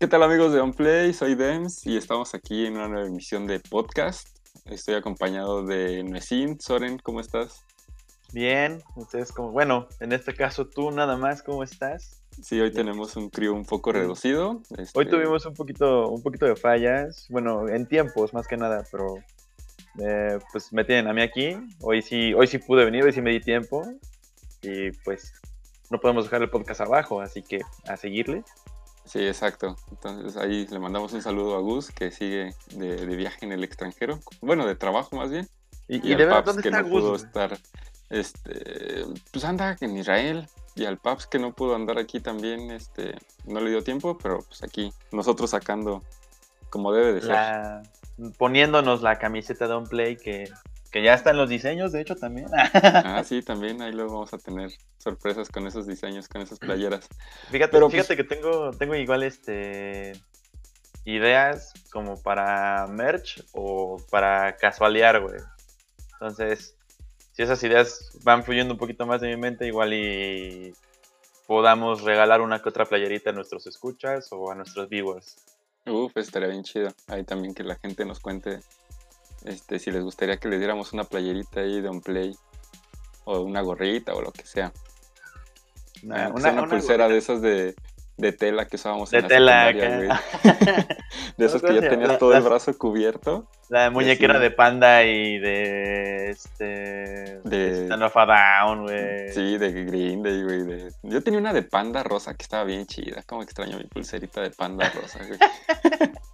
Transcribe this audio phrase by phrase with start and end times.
[0.00, 1.12] ¿Qué tal amigos de OnPlay?
[1.12, 4.28] Soy Dems y estamos aquí en una nueva emisión de podcast.
[4.64, 6.58] Estoy acompañado de Nuecin.
[6.58, 7.66] Soren, ¿cómo estás?
[8.32, 12.22] Bien, ustedes como, bueno, en este caso tú nada más, ¿cómo estás?
[12.40, 14.62] Sí, hoy tenemos un crew un poco reducido.
[14.78, 14.98] Este...
[14.98, 19.16] Hoy tuvimos un poquito, un poquito de fallas, bueno, en tiempos más que nada, pero
[19.98, 21.58] eh, pues me tienen a mí aquí.
[21.82, 23.82] Hoy sí, hoy sí pude venir, hoy sí me di tiempo
[24.62, 25.34] y pues
[25.90, 28.44] no podemos dejar el podcast abajo, así que a seguirle.
[29.10, 29.74] Sí, exacto.
[29.90, 34.20] Entonces ahí le mandamos un saludo a Gus, que sigue de, viaje en el extranjero.
[34.40, 35.48] Bueno, de trabajo más bien.
[35.88, 37.00] Y, y, de verdad, ¿dónde que está no Gus?
[37.00, 37.58] pudo estar.
[38.08, 40.46] Este, pues anda en Israel.
[40.76, 43.16] Y al Paps que no pudo andar aquí también, este,
[43.46, 46.04] no le dio tiempo, pero pues aquí, nosotros sacando
[46.70, 47.30] como debe de ser.
[47.30, 47.82] La...
[48.38, 50.48] Poniéndonos la camiseta de Play que
[50.90, 52.48] que ya están los diseños, de hecho, también.
[52.52, 57.08] ah, sí, también ahí luego vamos a tener sorpresas con esos diseños, con esas playeras.
[57.50, 60.12] Fíjate, Pero, pues, fíjate que tengo, tengo igual este
[61.04, 65.40] ideas como para merch o para casualear, güey.
[66.14, 66.76] Entonces,
[67.32, 70.74] si esas ideas van fluyendo un poquito más de mi mente, igual y
[71.46, 75.36] podamos regalar una que otra playerita a nuestros escuchas o a nuestros viewers.
[75.86, 76.92] Uf, estaría bien chido.
[77.06, 78.60] Ahí también que la gente nos cuente
[79.44, 82.36] este, si les gustaría que les diéramos una playerita ahí de un play
[83.24, 84.72] o una gorrita o lo que sea.
[86.02, 87.74] Una, una, una pulsera de esas de,
[88.16, 90.20] de, tela que usábamos de en la tela, secundaria,
[91.36, 93.46] De esos que ya tenías todo el brazo cubierto.
[93.68, 99.32] La de muñequera de panda y de este de Stand of a Down, güey.
[99.32, 100.62] Sí, de Green Day, güey.
[100.64, 100.92] De...
[101.02, 103.22] Yo tenía una de panda rosa que estaba bien chida.
[103.24, 105.38] Como extraño mi pulserita de panda rosa, güey.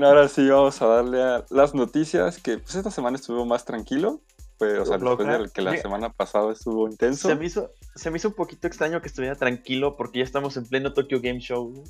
[0.00, 3.66] Bueno, ahora sí vamos a darle a las noticias, que pues esta semana estuvo más
[3.66, 4.22] tranquilo,
[4.56, 7.28] pues, o sea, después de que la semana pasada estuvo intenso.
[7.28, 10.56] Se me, hizo, se me hizo un poquito extraño que estuviera tranquilo porque ya estamos
[10.56, 11.84] en pleno Tokyo Game Show.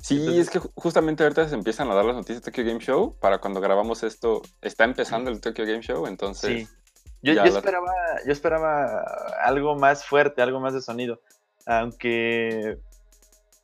[0.00, 0.48] Sí, Entonces...
[0.48, 3.38] es que justamente ahorita se empiezan a dar las noticias de Tokyo Game Show, para
[3.38, 6.68] cuando grabamos esto, está empezando el Tokyo Game Show, entonces...
[6.68, 6.74] Sí.
[7.22, 7.92] Yo, esperaba,
[8.26, 9.04] yo esperaba
[9.44, 11.20] algo más fuerte, algo más de sonido,
[11.66, 12.80] aunque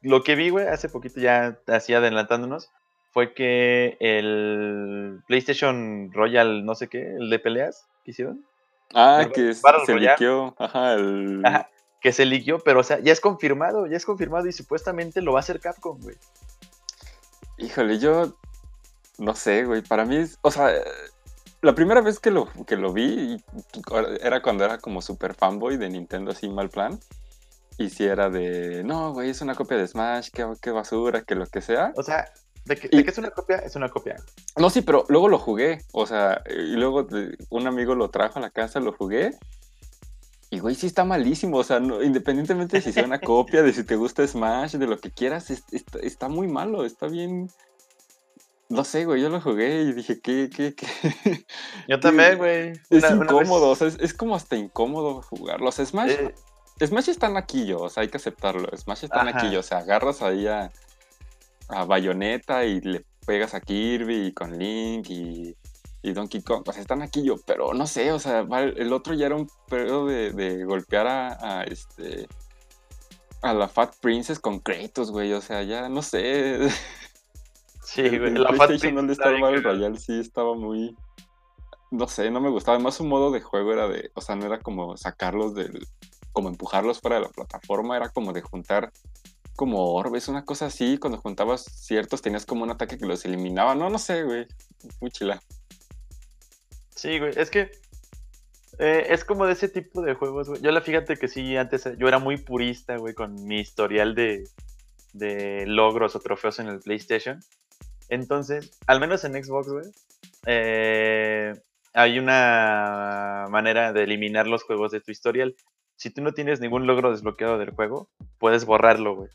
[0.01, 2.71] lo que vi, güey, hace poquito ya así adelantándonos,
[3.13, 8.45] fue que el PlayStation Royal, no sé qué, el de peleas que hicieron.
[8.95, 10.55] Ah, que se liqueó.
[10.59, 11.43] Ajá, el...
[11.45, 11.71] Ajá,
[12.01, 15.33] que se liqueó, pero o sea, ya es confirmado, ya es confirmado y supuestamente lo
[15.33, 16.17] va a hacer Capcom, güey.
[17.59, 18.35] Híjole, yo
[19.19, 20.73] no sé, güey, para mí, es, o sea,
[21.61, 23.43] la primera vez que lo, que lo vi
[24.23, 26.99] era cuando era como super fanboy de Nintendo, así mal plan.
[27.77, 31.35] Y si era de, no, güey, es una copia de Smash, qué, qué basura, que
[31.35, 31.93] lo que sea.
[31.97, 32.31] O sea,
[32.65, 34.17] de que, de que, es una copia, es una copia.
[34.57, 35.83] No, sí, pero luego lo jugué.
[35.93, 37.07] O sea, y luego
[37.49, 39.33] un amigo lo trajo a la casa, lo jugué.
[40.51, 41.59] Y güey, sí está malísimo.
[41.59, 44.87] O sea, no, independientemente de si sea una copia, de si te gusta Smash, de
[44.87, 46.85] lo que quieras, es, está, está, muy malo.
[46.85, 47.51] Está bien.
[48.69, 50.87] No sé, güey, yo lo jugué y dije, ¿qué, qué, qué?
[51.89, 52.73] Yo también, güey.
[52.89, 55.71] Es una, incómodo, una o sea, es, es, como hasta incómodo jugarlo.
[55.71, 56.11] O sea, Smash.
[56.11, 56.35] Eh...
[56.87, 58.69] Smash está naquillo, o sea, hay que aceptarlo.
[58.77, 60.71] Smash está naquillo, o sea, agarras ahí a,
[61.71, 65.57] a Bayonetta y le pegas a Kirby y con Link y,
[66.03, 66.63] y Donkey Kong.
[66.67, 70.07] O sea, está naquillo, pero no sé, o sea, el otro ya era un periodo
[70.07, 72.27] de, de golpear a, a, este.
[73.43, 75.33] A la Fat Princess con Kratos, güey.
[75.33, 76.59] O sea, ya no sé.
[77.83, 78.35] Sí, güey.
[78.35, 78.95] La Fat Princess.
[78.95, 80.97] donde estaba el Battle Royale sí estaba muy.
[81.91, 82.77] No sé, no me gustaba.
[82.77, 84.13] Además, su modo de juego era de.
[84.15, 85.89] O sea, no era como sacarlos del
[86.33, 88.93] como empujarlos fuera de la plataforma, era como de juntar
[89.61, 93.75] como orbes, una cosa así, cuando juntabas ciertos tenías como un ataque que los eliminaba,
[93.75, 94.47] no, no sé, güey,
[95.03, 95.39] muy chila.
[96.97, 97.71] Sí, güey, es que
[98.79, 100.63] eh, es como de ese tipo de juegos, güey.
[100.63, 104.49] Yo la fíjate que sí, antes yo era muy purista, güey, con mi historial de,
[105.13, 107.39] de logros o trofeos en el PlayStation.
[108.09, 109.85] Entonces, al menos en Xbox, güey,
[110.47, 111.53] eh,
[111.93, 115.55] hay una manera de eliminar los juegos de tu historial
[116.01, 119.29] si tú no tienes ningún logro desbloqueado del juego, puedes borrarlo, güey.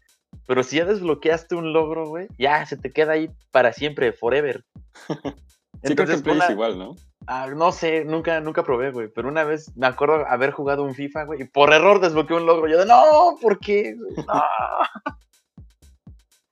[0.48, 4.64] Pero si ya desbloqueaste un logro, güey, ya se te queda ahí para siempre, forever.
[5.84, 6.46] sí, creo que en Play una...
[6.46, 6.96] es igual, ¿no?
[7.28, 9.08] Ah, no sé, nunca, nunca probé, güey.
[9.08, 12.46] Pero una vez me acuerdo haber jugado un FIFA, güey, y por error desbloqueé un
[12.46, 12.68] logro.
[12.68, 13.96] Yo de, no, ¿por qué?
[13.96, 14.24] No.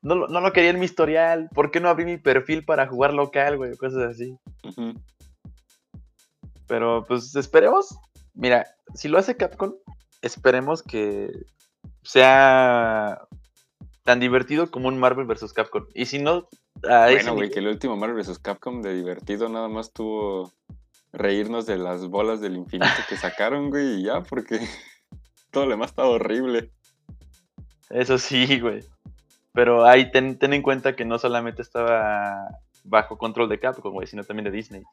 [0.02, 1.50] no, lo, no lo quería en mi historial.
[1.54, 3.78] ¿Por qué no abrí mi perfil para jugar local, güey?
[3.78, 4.36] Cosas así.
[4.64, 5.02] Uh -huh.
[6.68, 7.96] Pero pues esperemos.
[8.34, 8.66] Mira,
[8.96, 9.74] si lo hace Capcom,
[10.24, 11.30] esperemos que
[12.02, 13.20] sea
[14.04, 15.54] tan divertido como un Marvel vs.
[15.54, 15.86] Capcom.
[15.94, 16.48] Y si no...
[16.90, 18.40] A bueno, güey, que el último Marvel vs.
[18.40, 20.52] Capcom de divertido nada más tuvo
[21.14, 24.60] reírnos de las bolas del infinito que sacaron, güey, y ya, porque
[25.52, 26.72] todo lo demás estaba horrible.
[27.90, 28.84] Eso sí, güey.
[29.54, 32.48] Pero ahí ten, ten, en cuenta que no solamente estaba
[32.84, 34.84] bajo control de Capcom, güey, sino también de Disney.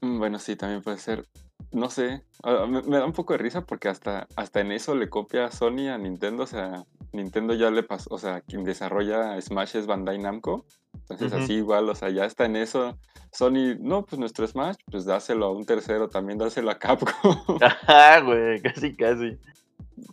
[0.00, 1.24] Mm, bueno, sí, también puede ser.
[1.70, 5.08] No sé, ah, me, da un poco de risa porque hasta, hasta en eso le
[5.08, 6.42] copia Sony a Nintendo.
[6.42, 10.64] O sea, Nintendo ya le pasó, o sea, quien desarrolla Smash es Bandai Namco.
[10.94, 12.98] Entonces, así igual, o sea, ya está en eso.
[13.32, 17.12] Sony, no, pues nuestro Smash, pues dáselo a un tercero, también dáselo a Capcom.
[17.60, 19.38] Ajá, güey, casi, casi.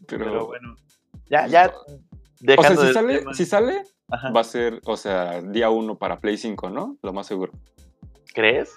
[0.08, 0.76] Pero, bueno,
[1.30, 1.74] ya, ya.
[2.58, 6.38] O sea, si sale, si sale va a ser, o sea, día uno para Play
[6.38, 6.98] 5, ¿no?
[7.02, 7.52] Lo más seguro.
[8.34, 8.74] ¿Crees?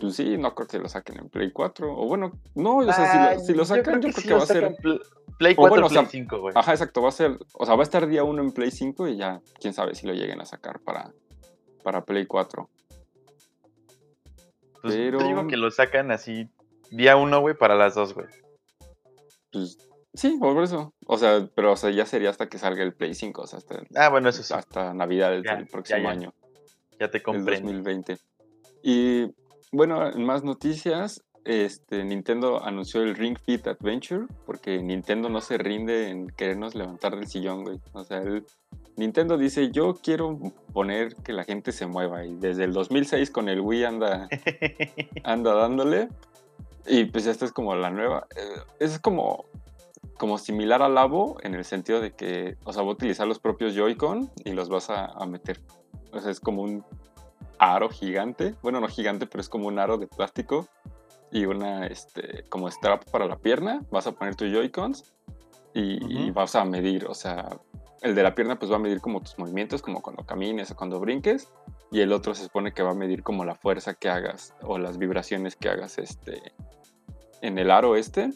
[0.00, 1.92] Pues sí, no creo que lo saquen en Play 4.
[1.92, 4.76] O bueno, no, o sea, si, lo, sacan, yo creo que, va a ser.
[5.38, 6.54] Play 4 o Play 5, güey.
[6.56, 7.38] Ajá, exacto, va a ser.
[7.54, 10.06] O sea, va a estar día 1 en Play 5 y ya, quién sabe si
[10.06, 11.12] lo lleguen a sacar para,
[11.82, 12.68] para Play 4.
[14.82, 15.20] Pues Pero...
[15.20, 16.48] Yo digo que lo sacan así
[16.90, 18.26] día 1, güey, para las dos, güey.
[19.52, 19.78] Pues
[20.14, 20.94] sí, por eso.
[21.06, 23.58] O sea, pero o sea, ya sería hasta que salga el Play 5, o sea,
[23.58, 24.54] hasta, ah, bueno, eso sí.
[24.54, 26.32] hasta Navidad del, próximo año.
[26.98, 27.56] Ya te compré.
[27.56, 28.18] El 2020.
[28.82, 29.34] Y
[29.72, 35.56] bueno, en más noticias, este, Nintendo anunció el Ring Fit Adventure, porque Nintendo no se
[35.56, 37.80] rinde en querernos levantar del sillón, güey.
[37.92, 38.20] O sea,
[38.96, 40.38] Nintendo dice, yo quiero
[40.72, 44.28] poner que la gente se mueva, y desde el 2006 con el Wii anda,
[45.22, 46.08] anda dándole,
[46.84, 48.26] y pues esta es como la nueva.
[48.34, 49.44] Eh, es como,
[50.18, 53.38] como similar al Labo en el sentido de que, o sea, va a utilizar los
[53.38, 55.60] propios Joy-Con y los vas a, a meter.
[56.12, 56.84] O sea, es como un
[57.58, 60.68] aro gigante, bueno, no gigante, pero es como un aro de plástico
[61.30, 65.12] y una este, como strap para la pierna, vas a poner tus Joy-Cons
[65.74, 67.48] y, vas a medir, o sea,
[68.00, 70.76] el de la pierna pues va a medir como tus movimientos, como cuando camines o
[70.76, 71.52] cuando brinques,
[71.90, 74.78] y el otro se supone que va a medir como la fuerza que hagas o
[74.78, 76.40] las vibraciones que hagas este,
[77.42, 78.30] en el aro este.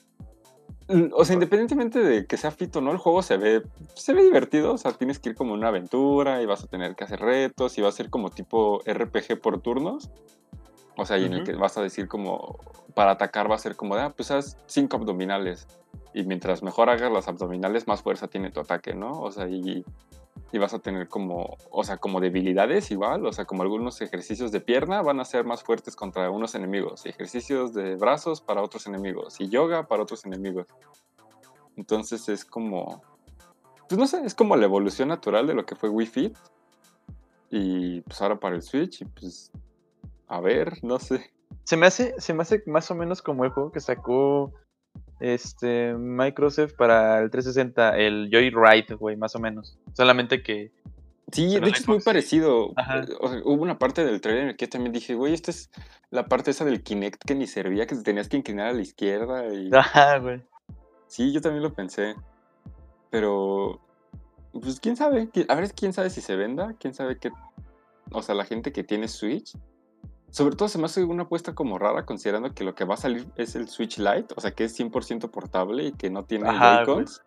[1.12, 3.62] O sea, independientemente de que sea fito o no, el juego se ve,
[3.94, 4.74] se ve divertido.
[4.74, 7.78] O sea, tienes que ir como una aventura y vas a tener que hacer retos
[7.78, 10.10] y va a ser como tipo RPG por turnos.
[11.00, 12.58] O sea, y en el que vas a decir como,
[12.94, 15.66] para atacar va a ser como de, ah, pues haz cinco abdominales.
[16.12, 19.22] Y mientras mejor hagas las abdominales, más fuerza tiene tu ataque, ¿no?
[19.22, 19.82] O sea, y,
[20.52, 24.52] y vas a tener como, o sea, como debilidades igual, o sea, como algunos ejercicios
[24.52, 28.62] de pierna van a ser más fuertes contra unos enemigos, y ejercicios de brazos para
[28.62, 30.66] otros enemigos, y yoga para otros enemigos.
[31.76, 33.02] Entonces es como,
[33.88, 36.36] pues no sé, es como la evolución natural de lo que fue Wii Fit.
[37.48, 39.50] Y pues ahora para el Switch, y pues
[40.30, 41.32] a ver, no sé.
[41.64, 44.54] Se me hace, se me hace más o menos como el juego que sacó
[45.18, 49.76] este Microsoft para el 360, el Joyride, güey, más o menos.
[49.92, 50.72] Solamente que.
[51.32, 52.72] Sí, de hecho es muy parecido.
[53.44, 55.70] hubo una parte del trailer en el que también dije, güey, esta es
[56.10, 59.52] la parte esa del Kinect que ni servía, que tenías que inclinar a la izquierda.
[59.52, 59.70] Y...
[59.74, 60.42] Ajá, güey.
[61.08, 62.14] Sí, yo también lo pensé.
[63.10, 63.80] Pero.
[64.52, 65.28] Pues quién sabe.
[65.48, 66.76] A ver, quién sabe si se venda.
[66.78, 67.32] Quién sabe qué.
[68.12, 69.56] O sea, la gente que tiene Switch
[70.30, 72.98] sobre todo se me hace una apuesta como rara considerando que lo que va a
[72.98, 76.48] salir es el Switch Lite, o sea que es 100% portable y que no tiene
[76.82, 77.22] icons.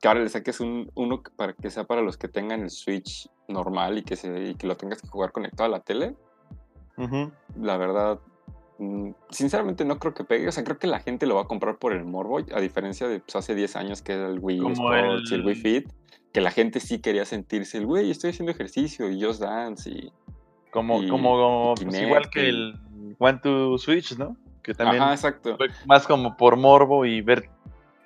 [0.00, 3.28] Que ahora le saques un, uno para que sea para los que tengan el Switch
[3.46, 6.16] normal y que, se, que lo tengas que jugar conectado a la tele.
[7.56, 8.18] La verdad,
[8.78, 10.48] mm, sinceramente no creo que pegue.
[10.48, 13.06] O sea, creo que la gente lo va a comprar por el morbo, a diferencia
[13.06, 15.92] de pues, hace 10 años que era el Wii Sports y el Wii Fit,
[16.32, 20.12] que la gente sí quería sentirse el, güey, estoy haciendo ejercicio y Just Dance y
[20.72, 22.80] como, como pues, igual que el
[23.18, 24.38] One to Switch, ¿no?
[24.62, 25.56] Que también Ajá, exacto.
[25.58, 27.50] fue más como por morbo y ver.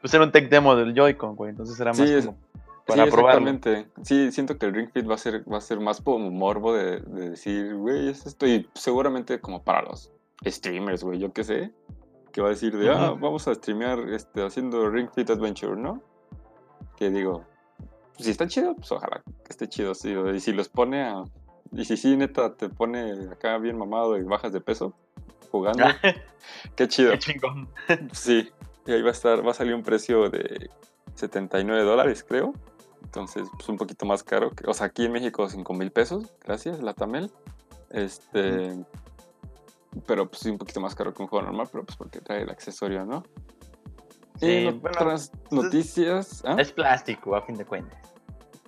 [0.01, 1.51] Pues era un tech demo del Joy-Con, güey.
[1.51, 2.37] Entonces era más como
[2.85, 3.49] para sí, probarlo.
[3.49, 3.89] Exactamente.
[4.03, 6.75] Sí, siento que el Ring Fit va a ser, va a ser más como morbo
[6.75, 8.49] de, decir, güey, es esto.
[8.49, 10.11] Y seguramente como para los
[10.45, 11.73] streamers, güey, yo qué sé.
[12.33, 16.03] Que va a decir de, ah, vamos a streamear este, haciendo Ring Fit Adventure, ¿no?
[16.97, 17.45] Que digo,
[18.19, 20.15] si está chido, pues ojalá que esté chido, sí.
[20.35, 21.23] Y si los pone a
[21.77, 24.95] y si sí, neta, te pone acá bien mamado y bajas de peso
[25.51, 25.85] jugando,
[26.77, 27.13] qué chido.
[27.13, 27.69] Qué chingón.
[28.13, 28.51] Sí,
[28.87, 30.71] y ahí va a estar, va a salir un precio de
[31.15, 32.53] 79 dólares, creo.
[33.03, 34.51] Entonces, pues un poquito más caro.
[34.51, 37.31] Que, o sea, aquí en México 5 mil pesos, gracias, la Tamel.
[37.91, 38.85] Este.
[40.07, 42.43] Pero pues sí, un poquito más caro que un juego normal, pero pues porque trae
[42.43, 43.23] el accesorio, ¿no?
[44.41, 46.43] Sí, y otras noticias.
[46.45, 46.57] ¿ah?
[46.59, 48.06] Es plástico, a fin de cuentas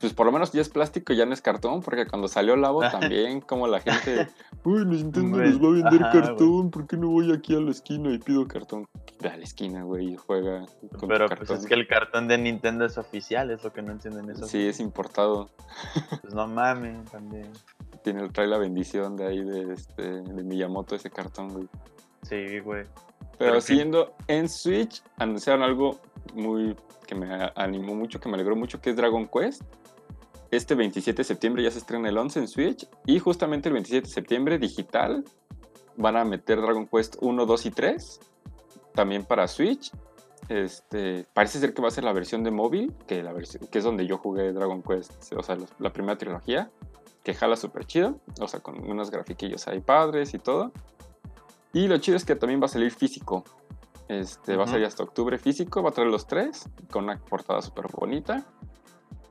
[0.00, 2.80] pues por lo menos ya es plástico, ya no es cartón, porque cuando salió Labo
[2.90, 4.28] también, como la gente,
[4.64, 8.10] uy, Nintendo nos va a vender cartón, ¿por qué no voy aquí a la esquina
[8.12, 8.86] y pido cartón?
[9.20, 10.66] Ve a la esquina, güey, y juega
[10.98, 13.92] con Pero pues es que el cartón de Nintendo es oficial, es lo que no
[13.92, 14.46] entienden eso.
[14.46, 15.48] Sí, es importado.
[16.22, 17.50] Pues no mames, también.
[18.02, 21.68] Tiene, trae la bendición de ahí de, este, de Miyamoto ese cartón, güey.
[22.22, 22.84] Sí, güey.
[23.38, 26.00] Pero, siguiendo en Switch, anunciaron algo
[26.34, 26.74] muy
[27.06, 29.62] que me animó mucho, que me alegró mucho, que es Dragon Quest
[30.50, 34.06] este 27 de septiembre ya se estrena el 11 en Switch y justamente el 27
[34.06, 35.24] de septiembre digital
[35.96, 38.20] van a meter Dragon Quest 1, 2 y 3
[38.94, 39.92] también para Switch.
[40.48, 43.84] Este, parece ser que va a ser la versión de móvil, que, la que es
[43.84, 46.70] donde yo jugué Dragon Quest, o sea, la primera trilogía,
[47.22, 50.72] que jala súper chido, o sea, con unos grafiquillos ahí padres y todo.
[51.74, 53.44] Y lo chido es que también va a salir físico.
[54.08, 57.60] Este, Va a salir hasta octubre físico, va a traer los tres, con una portada
[57.60, 58.46] súper bonita.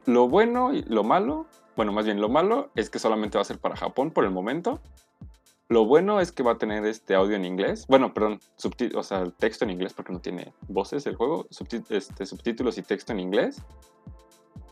[0.08, 3.46] Lo bueno y lo malo, bueno, más bien lo malo es que solamente va a
[3.46, 4.80] ser para Japón por el momento.
[5.68, 7.86] Lo bueno es que va a tener este audio en inglés.
[7.90, 8.40] Bueno, perdón,
[8.96, 11.46] o sea, texto en inglés porque no tiene voces el juego.
[11.90, 13.62] este, subtítulos y texto en inglés.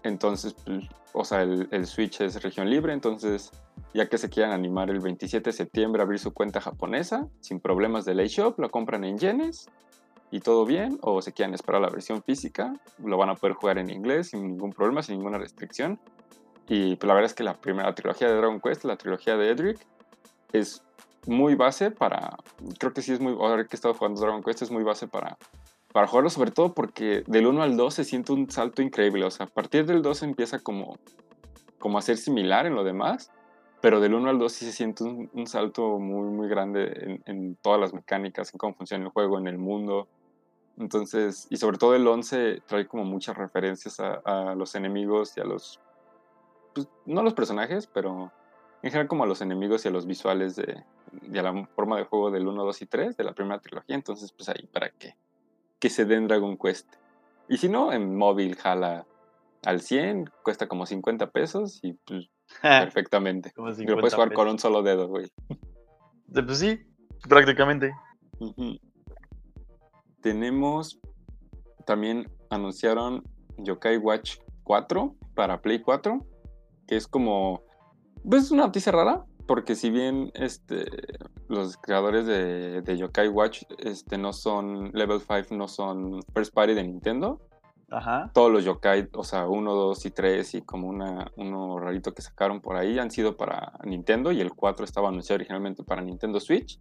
[0.04, 2.94] Entonces, pues, o sea, el, Switch es región libre.
[2.94, 3.52] Entonces,
[3.94, 7.60] ya que se quieran animar el 27 de septiembre a abrir su cuenta japonesa, sin
[7.60, 9.70] problemas de ley shop, lo compran en yenes
[10.32, 10.98] y todo bien.
[11.02, 14.48] O se quieran esperar la versión física, lo van a poder jugar en inglés sin
[14.48, 16.00] ningún problema, sin ninguna restricción.
[16.68, 19.50] Y pues, la verdad es que la primera trilogía de Dragon Quest, la trilogía de
[19.50, 19.86] Edric,
[20.52, 20.84] es
[21.28, 22.38] muy base para.
[22.80, 23.34] Creo que sí es muy.
[23.34, 25.38] Ahora que he estado jugando Dragon Quest, es muy base para,
[25.92, 29.26] para jugarlo, sobre todo porque del 1 al 2 se siente un salto increíble.
[29.26, 30.98] O sea, a partir del 2 empieza como,
[31.80, 33.32] como a ser similar en lo demás,
[33.82, 37.80] pero del 1 al 2 sí se siente un, salto muy, muy grande en, todas
[37.80, 40.08] las mecánicas, en cómo funciona el juego, en el mundo.
[40.78, 45.42] Entonces, y sobre todo el 11 trae como muchas referencias a, a los enemigos y
[45.42, 45.80] a los.
[46.74, 48.32] Pues, no a los personajes, pero
[48.86, 50.84] en general como a los enemigos y a los visuales de,
[51.40, 53.96] a la forma de juego del 1, 2 y 3 de la primera trilogía.
[53.96, 55.16] Entonces, pues ahí para que,
[55.80, 56.94] que se den Dragon Quest.
[57.50, 59.08] Y si no, en móvil jala
[59.64, 62.30] al 100, cuesta como 50 pesos y pues
[62.62, 63.54] perfectamente.
[63.80, 65.32] Y lo puedes jugar con un solo dedo, güey.
[66.32, 66.80] Pues sí,
[67.28, 67.92] prácticamente.
[70.26, 71.00] Tenemos,
[71.86, 73.22] también anunciaron
[73.60, 76.18] Yokai Watch 4 para Play 4,
[76.88, 77.62] que es como
[78.28, 80.88] pues es una noticia rara, porque si bien este,
[81.48, 86.74] los creadores de, de, Yokai Watch este, no son, Level 5 no son first party
[86.74, 87.40] de Nintendo,
[87.92, 88.32] Ajá.
[88.34, 92.24] todos los Yokai, o sea, 1, 2 y 3 y como una, uno rarito que
[92.24, 96.40] sacaron por ahí han sido para Nintendo y el 4 estaba anunciado originalmente para Nintendo
[96.40, 96.80] Switch.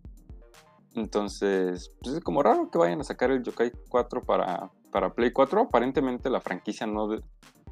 [0.94, 5.32] Entonces, pues es como raro que vayan a sacar el Yokai 4 para, para Play
[5.32, 5.62] 4.
[5.62, 7.08] Aparentemente la franquicia no,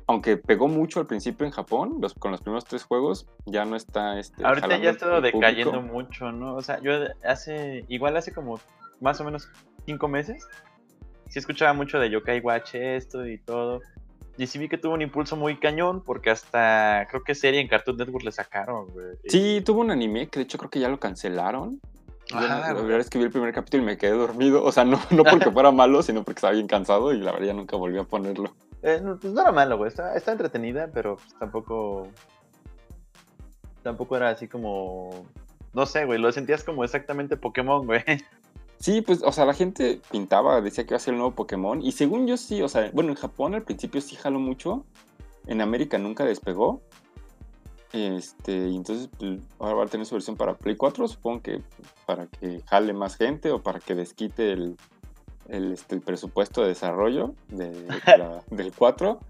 [0.07, 4.19] aunque pegó mucho al principio en Japón, con los primeros tres juegos, ya no está
[4.19, 4.45] este.
[4.45, 6.57] Ahorita ya ha estado decayendo mucho, ¿no?
[6.57, 6.93] O sea, yo
[7.25, 8.61] hace, igual hace como
[9.01, 9.49] más o menos
[9.87, 10.47] cinco meses,
[11.29, 13.81] sí escuchaba mucho de Yokai Watch esto y todo.
[14.39, 17.69] Y sí vi que tuvo un impulso muy cañón, porque hasta creo que serie en
[17.69, 19.17] Cartoon Network le sacaron, güey.
[19.27, 21.81] Sí, tuvo un anime que de hecho creo que ya lo cancelaron.
[22.33, 24.63] La verdad es que vi el primer capítulo y me quedé dormido.
[24.65, 27.49] O sea, no, no porque fuera malo, sino porque estaba bien cansado y la verdad
[27.49, 28.55] ya nunca volví a ponerlo.
[28.83, 29.89] Eh, pues no era malo, güey.
[29.89, 32.09] Está, está entretenida, pero pues tampoco.
[33.83, 35.27] Tampoco era así como.
[35.73, 36.19] No sé, güey.
[36.19, 38.03] Lo sentías como exactamente Pokémon, güey.
[38.79, 41.81] Sí, pues, o sea, la gente pintaba, decía que iba a ser el nuevo Pokémon.
[41.81, 44.85] Y según yo sí, o sea, bueno, en Japón al principio sí jaló mucho.
[45.47, 46.83] En América nunca despegó.
[47.93, 51.63] Este, entonces pues, ahora va a tener su versión para Play 4, supongo que
[52.07, 54.77] para que jale más gente o para que desquite el,
[55.49, 57.71] el, este, el presupuesto de desarrollo de,
[58.51, 59.21] del 4.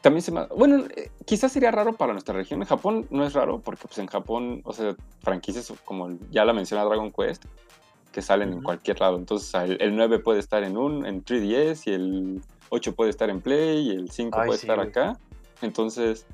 [0.00, 2.60] También se Bueno, eh, quizás sería raro para nuestra región.
[2.62, 6.52] En Japón no es raro, porque pues en Japón, o sea, franquicias como ya la
[6.52, 7.44] menciona Dragon Quest,
[8.12, 9.16] que salen en cualquier lado.
[9.16, 13.40] Entonces, el, 9 puede estar en un en 3DS y el 8 puede estar en
[13.40, 15.18] Play y el 5 puede estar acá.
[15.60, 16.26] Entonces,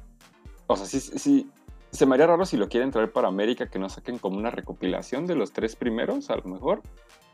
[0.66, 1.50] o sea, sí, sí,
[1.90, 4.50] se me haría raro si lo quieren traer para América, que no saquen como una
[4.50, 6.82] recopilación de los tres primeros, a lo mejor.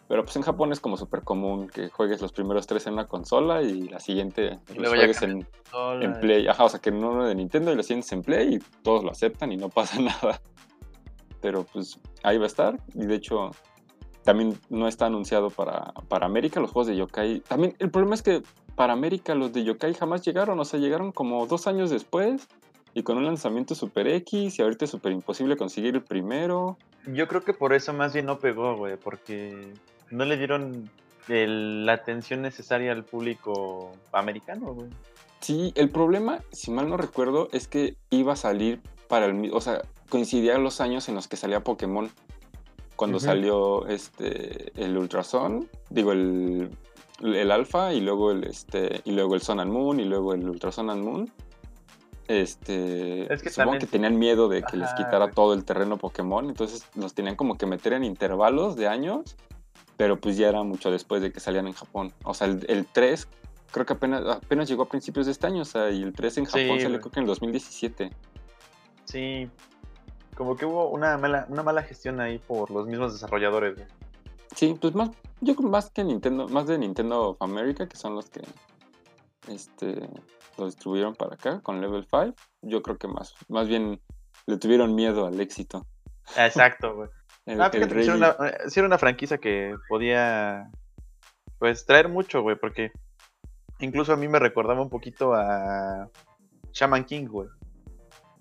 [0.09, 3.07] Pero pues en Japón es como súper común que juegues los primeros tres en una
[3.07, 5.47] consola y la siguiente los juegues en,
[6.01, 6.47] en, Play.
[6.47, 9.03] Ajá, o sea que no uno de Nintendo y lo sientes en Play y todos
[9.03, 10.41] lo aceptan y no pasa nada.
[11.41, 12.79] Pero pues ahí va a estar.
[12.95, 13.51] Y de hecho
[14.23, 17.41] también no está anunciado para, para América los juegos de Yokai.
[17.41, 18.43] También el problema es que
[18.77, 20.59] para América los de Yokai jamás llegaron.
[20.61, 22.47] O sea, llegaron como dos años después
[22.97, 26.79] y con un lanzamiento super X y ahorita es súper imposible conseguir el primero.
[27.07, 29.75] Yo creo que por eso más bien no pegó, güey, porque
[30.11, 30.91] no le dieron
[31.29, 34.89] la atención necesaria al público americano, güey.
[35.41, 39.61] Sí, el problema, si mal no recuerdo, es que iba a salir para el o
[39.61, 42.11] sea, coincidían los años en los que salía Pokémon.
[42.97, 46.71] Cuando salió este el Ultrason, digo el,
[47.23, 50.49] el Alpha y luego el este y luego el Sun and Moon y luego el
[50.49, 51.31] Ultrason and Moon.
[52.29, 56.49] Este, es que supongo que tenían miedo de que les quitara todo el terreno Pokémon,
[56.49, 59.37] entonces los tenían como que meter en intervalos de años
[59.97, 62.13] pero pues ya era mucho después de que salían en Japón.
[62.25, 63.29] O sea, el, 3
[63.71, 66.39] creo que apenas, apenas llegó a principios de este año, o sea, y el 3
[66.39, 68.11] en Japón salió creo que en el 2017.
[69.05, 69.51] Sí,
[70.35, 73.79] como que hubo una mala, una mala gestión ahí por los mismos desarrolladores.
[74.55, 78.15] Sí, pues más, yo creo más que Nintendo, más de Nintendo of America, que son
[78.15, 78.41] los que
[79.49, 80.09] este
[80.59, 82.35] lo distribuyeron para acá con Level 5.
[82.63, 84.01] Yo creo que más, más bien
[84.47, 85.87] le tuvieron miedo al éxito.
[86.37, 87.09] Exacto, güey.
[87.59, 90.71] ah, fíjate, era una, eh, era una franquicia que podía
[91.59, 92.93] pues traer mucho, güey, porque
[93.81, 96.09] incluso a mí me recordaba un poquito a
[96.73, 97.49] Shaman King, güey.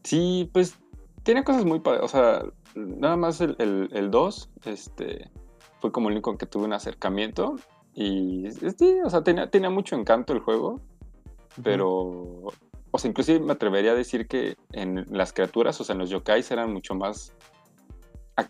[0.04, 0.78] Sí, pues
[1.24, 2.44] tiene cosas muy o sea,
[2.76, 5.32] nada más el, el, 2, este,
[5.80, 7.56] fue como el único que tuve un acercamiento
[7.94, 10.82] y sí, o sea, tenía, tenía mucho encanto el juego,
[11.64, 12.54] pero,
[12.92, 16.10] o sea, inclusive me atrevería a decir que en las criaturas, o sea, en los
[16.10, 17.34] yokais eran mucho más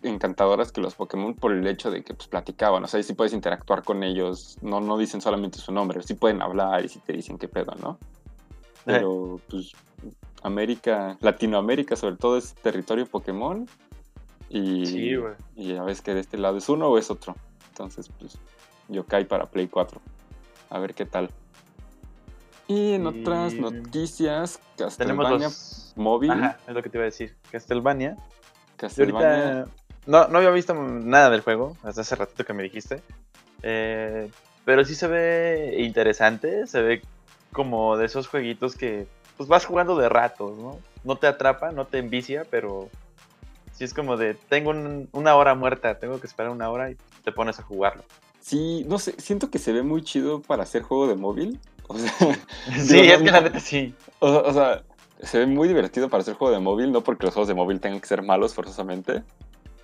[0.02, 3.32] encantadoras que los Pokémon por el hecho de que pues platicaban, o sea, si puedes
[3.32, 7.12] interactuar con ellos, no, no dicen solamente su nombre, sí pueden hablar y si te
[7.12, 7.98] dicen qué pedo, ¿no?
[8.84, 9.72] Pero pues
[10.42, 13.68] América, Latinoamérica sobre todo es territorio Pokémon
[14.48, 15.14] y,
[15.56, 17.34] y ya ves que de este lado es uno o es otro.
[17.70, 18.38] Entonces, pues
[18.88, 20.00] Yokai para Play 4.
[20.70, 21.30] A ver qué tal.
[22.68, 25.48] Y en otras noticias, Castlevania
[25.94, 26.30] móvil.
[26.30, 27.34] Ajá, es lo que te iba a decir.
[27.50, 28.16] Castlevania.
[28.76, 29.66] Castlevania.
[30.06, 33.02] no, no había visto nada del juego, hasta hace ratito que me dijiste.
[33.62, 34.30] Eh,
[34.64, 37.02] pero sí se ve interesante, se ve
[37.52, 39.06] como de esos jueguitos que
[39.36, 40.78] pues vas jugando de ratos, ¿no?
[41.04, 42.90] No te atrapa, no te envicia, pero
[43.72, 44.74] sí es como de, tengo
[45.12, 48.02] una hora muerta, tengo que esperar una hora y te pones a jugarlo.
[48.40, 51.60] Sí, no sé, siento que se ve muy chido para hacer juego de móvil.
[51.88, 52.12] O sea,
[52.84, 53.94] sí, es que la neta sí.
[54.18, 54.82] O, sea,
[55.22, 57.80] se ve muy divertido para hacer juego de móvil, no porque los juegos de móvil
[57.80, 59.22] tengan que ser malos forzosamente,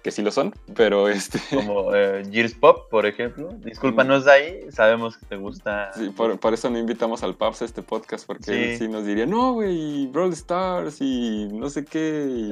[0.02, 1.38] que sí lo son, pero este...
[1.54, 3.50] Como eh, Gears Pop, por ejemplo.
[3.58, 5.92] Discúlpanos de ahí, sabemos que te gusta...
[5.92, 9.26] Sí, por, eso no invitamos al Paps a este podcast, porque él sí nos diría,
[9.26, 12.50] no, güey, Brawl Stars y no sé qué.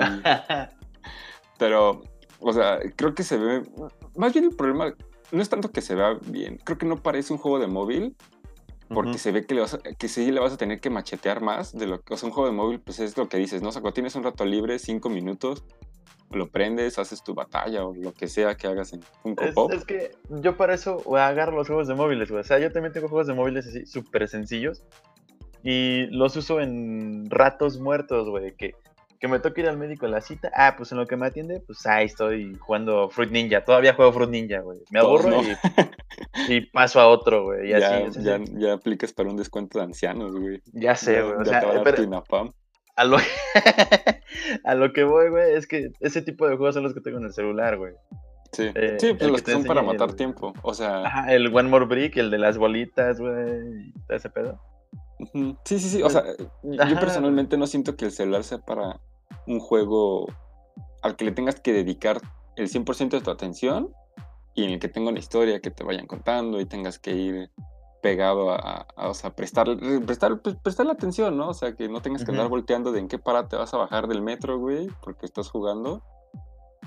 [1.58, 2.02] pero,
[2.38, 3.62] o sea, creo que se ve...
[4.16, 4.94] Más bien el problema
[5.32, 8.16] no es tanto que se vea bien, creo que no parece un juego de móvil,
[8.92, 11.72] porque se ve que, le vas que sí le vas a tener que machetear más
[11.76, 13.68] de lo que, o sea, un juego de móvil, pues es lo que dices, ¿no?
[13.68, 15.64] O sea, cuando tienes un rato libre, cinco minutos,
[16.30, 19.84] lo prendes, haces tu batalla o lo que sea que hagas en un es, Es
[19.84, 22.40] que yo para eso agarro los juegos de móviles, güey.
[22.40, 24.82] O sea, yo también tengo juegos de móviles así súper sencillos
[25.62, 28.54] y los uso en ratos muertos, güey.
[28.54, 28.74] Que,
[29.20, 30.50] que me toca ir al médico a la cita.
[30.54, 33.62] Ah, pues en lo que me atiende, pues ahí estoy jugando Fruit Ninja.
[33.62, 34.80] Todavía juego Fruit Ninja, güey.
[34.90, 35.42] Me aburro
[36.48, 37.68] y, paso a otro, güey.
[37.68, 40.62] Ya, ya, ya, aplicas para un descuento de ancianos, güey.
[40.72, 41.34] Ya sé, güey.
[41.34, 41.62] O sea,
[42.96, 43.18] a lo,
[44.64, 47.18] a lo que voy, güey, es que ese tipo de juegos son los que tengo
[47.18, 47.92] en el celular, güey.
[48.52, 51.04] Sí, eh, sí pues los que, son para matar tiempo, o sea...
[51.04, 54.60] Ajá, el One More Brick, el de las bolitas, güey, ese pedo.
[55.64, 56.24] Sí, sí, sí, o sea,
[56.62, 59.00] yo personalmente no siento que el celular sea para
[59.46, 60.26] un juego
[61.02, 62.20] al que le tengas que dedicar
[62.56, 63.94] el 100% de tu atención
[64.54, 67.50] y en el que tenga una historia que te vayan contando y tengas que ir
[68.02, 69.66] pegado a, o sea, prestar,
[70.06, 71.48] prestar, pues, prestar la atención, ¿no?
[71.48, 73.76] O sea, que no tengas que andar volteando de en qué para te vas a
[73.76, 76.02] bajar del metro, güey, porque estás jugando.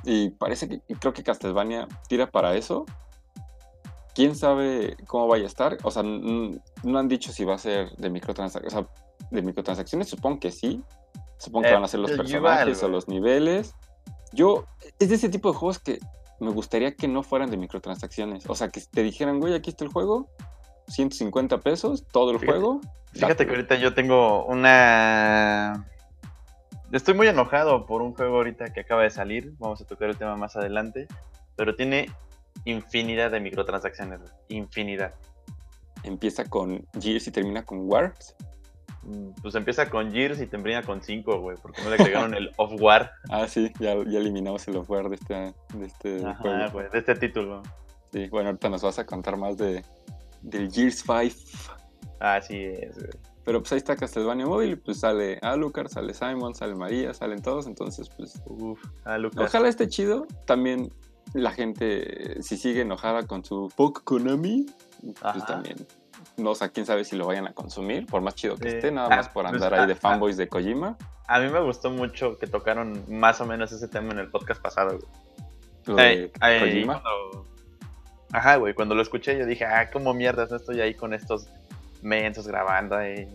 [0.04, 2.86] Y parece que, creo que Castlevania tira para eso.
[4.16, 5.78] ¿Quién sabe cómo vaya a estar?
[5.84, 8.74] O sea, no han dicho si va a ser de microtransacciones.
[8.74, 10.84] O sea, de microtransacciones supongo que sí.
[11.44, 13.76] Supongo que eh, van a ser los personajes o los niveles.
[14.32, 14.66] Yo,
[14.98, 16.00] es de ese tipo de juegos que
[16.40, 18.50] me gustaría que no fueran de microtransacciones.
[18.50, 20.30] O sea, que te dijeran, güey, aquí está el juego,
[20.88, 22.80] 150 pesos todo el juego.
[23.12, 25.86] Fíjate que ahorita yo tengo una...
[26.94, 29.54] Estoy muy enojado por un juego ahorita que acaba de salir.
[29.60, 31.08] Vamos a tocar el tema más adelante.
[31.58, 32.10] Pero tiene
[32.64, 34.22] infinidad de microtransacciones.
[34.48, 35.14] Infinidad.
[36.04, 38.34] Empieza con Gears y termina con Wars.
[39.42, 41.58] Pues empieza con Gears y termina con 5, güey.
[41.62, 43.12] Porque no le agregaron el Off War.
[43.30, 45.34] Ah, sí, ya, eliminamos el Off War de este,
[45.78, 46.80] de este juego.
[46.80, 47.64] de este título.
[48.12, 49.84] Sí, bueno, ahorita nos vas a contar más de,
[50.42, 51.74] del Gears 5.
[52.20, 52.96] Así es,
[53.44, 57.68] Pero pues ahí está Castlevania Móvil, pues sale Alucard, sale Simon, sale María, salen todos,
[57.68, 58.42] entonces pues...
[58.46, 59.46] Uf, Alucard.
[59.46, 60.26] Ojalá esté chido.
[60.46, 60.94] También
[61.34, 64.68] la gente, si sigue enojada con su Poke Konami,
[65.22, 65.86] pues también...
[66.38, 69.10] No sé, quién sabe si lo vayan a consumir, por más chido que esté, nada
[69.10, 70.98] más por pues, andar ahí de fanboys de Kojima.
[71.28, 74.62] A mí me gustó mucho que tocaron más o menos ese tema en el podcast
[74.62, 75.00] pasado.
[75.86, 77.04] Lo de Kojima.
[78.32, 81.48] Ajá, güey, cuando lo escuché yo dije, ah, cómo mierdas, no estoy ahí con estos
[82.02, 83.28] mensos grabando ahí.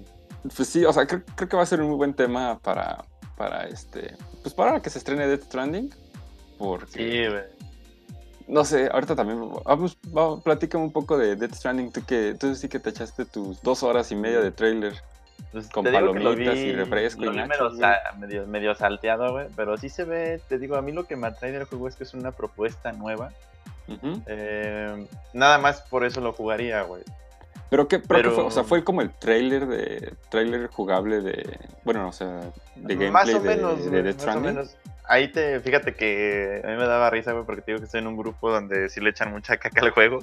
[0.56, 3.04] Pues sí, o sea, creo, que va a ser un muy buen tema para,
[3.36, 5.94] para este, pues para que se estrene Death Stranding,
[6.58, 6.86] porque...
[6.92, 7.67] Sí, güey.
[8.48, 12.54] No sé, ahorita también, vamos, vamos platícame un poco de Death Stranding, tú que, tú
[12.54, 14.94] sí que te echaste tus dos horas y media de trailer.
[15.52, 19.46] Pues, Con palomitas vi- y refresco y lo nachos, medio, medio, medio salteado, güey.
[19.54, 21.94] Pero sí se ve, te digo, a mí lo que me atrae del juego es
[21.96, 23.30] que es una propuesta nueva.
[24.26, 27.02] Eh, nada más por eso lo jugaría, güey.
[27.70, 31.20] Pero qué, pero, Pero- qué fue, o sea, fue como el trailer de trailer jugable
[31.20, 32.40] de, bueno, o sea,
[32.76, 34.54] de gameplay Más o de, menos, de Death más o Stranding.
[34.54, 34.76] menos.
[35.08, 38.00] Ahí te, fíjate que a mí me daba risa, güey, porque te digo que estoy
[38.00, 40.20] en un grupo donde sí le echan mucha caca al juego.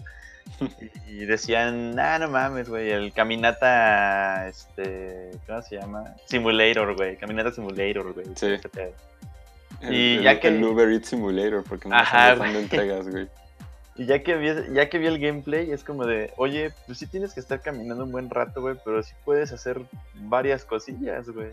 [1.08, 6.13] Y decían, ah, no mames, güey, el Caminata, este, ¿cómo se llama?
[6.26, 8.28] Simulator, güey, Caminata Simulator, güey.
[8.36, 8.56] Sí.
[9.82, 12.58] El, Y el- ya que- el Uber Eats Simulator, porque no Ajá, de güey.
[12.58, 13.28] entregas, güey.
[13.98, 17.08] Y ya que, vi, ya que vi el gameplay, es como de, oye, pues sí
[17.08, 19.82] tienes que estar caminando un buen rato, güey, pero sí puedes hacer
[20.15, 21.52] varias cosillas, güey.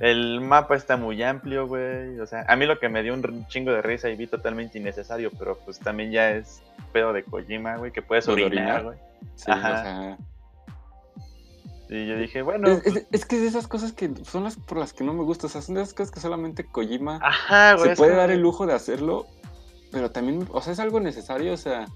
[0.00, 2.18] El mapa está muy amplio, güey.
[2.20, 4.78] O sea, a mí lo que me dio un chingo de risa y vi totalmente
[4.78, 8.84] innecesario, pero pues también ya es pedo de Kojima, güey, que puedes ¿Lo de orinar,
[8.84, 8.98] güey.
[9.36, 9.68] Sí, Ajá.
[9.70, 10.18] o sea,
[11.88, 14.44] Y yo dije, bueno, es, pues, es- es que es de esas cosas que son
[14.44, 16.64] las por las que no me gusta, o sea, son de esas cosas que solamente
[16.64, 17.90] Kojima ajá, güey.
[17.90, 19.26] se puede dar el lujo de hacerlo,
[19.92, 21.86] pero también, o sea, es algo necesario, o sea,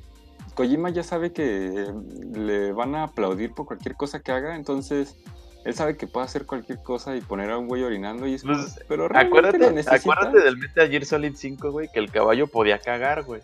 [0.54, 1.92] Kojima ya sabe que
[2.32, 5.16] le van a aplaudir por cualquier cosa que haga, entonces
[5.64, 8.42] él sabe que puede hacer cualquier cosa y poner a un güey orinando y es
[8.42, 13.22] Pues, pero Acuérdate, acuérdate del Metal Gear Solid 5, güey, que el caballo podía cagar,
[13.24, 13.42] güey.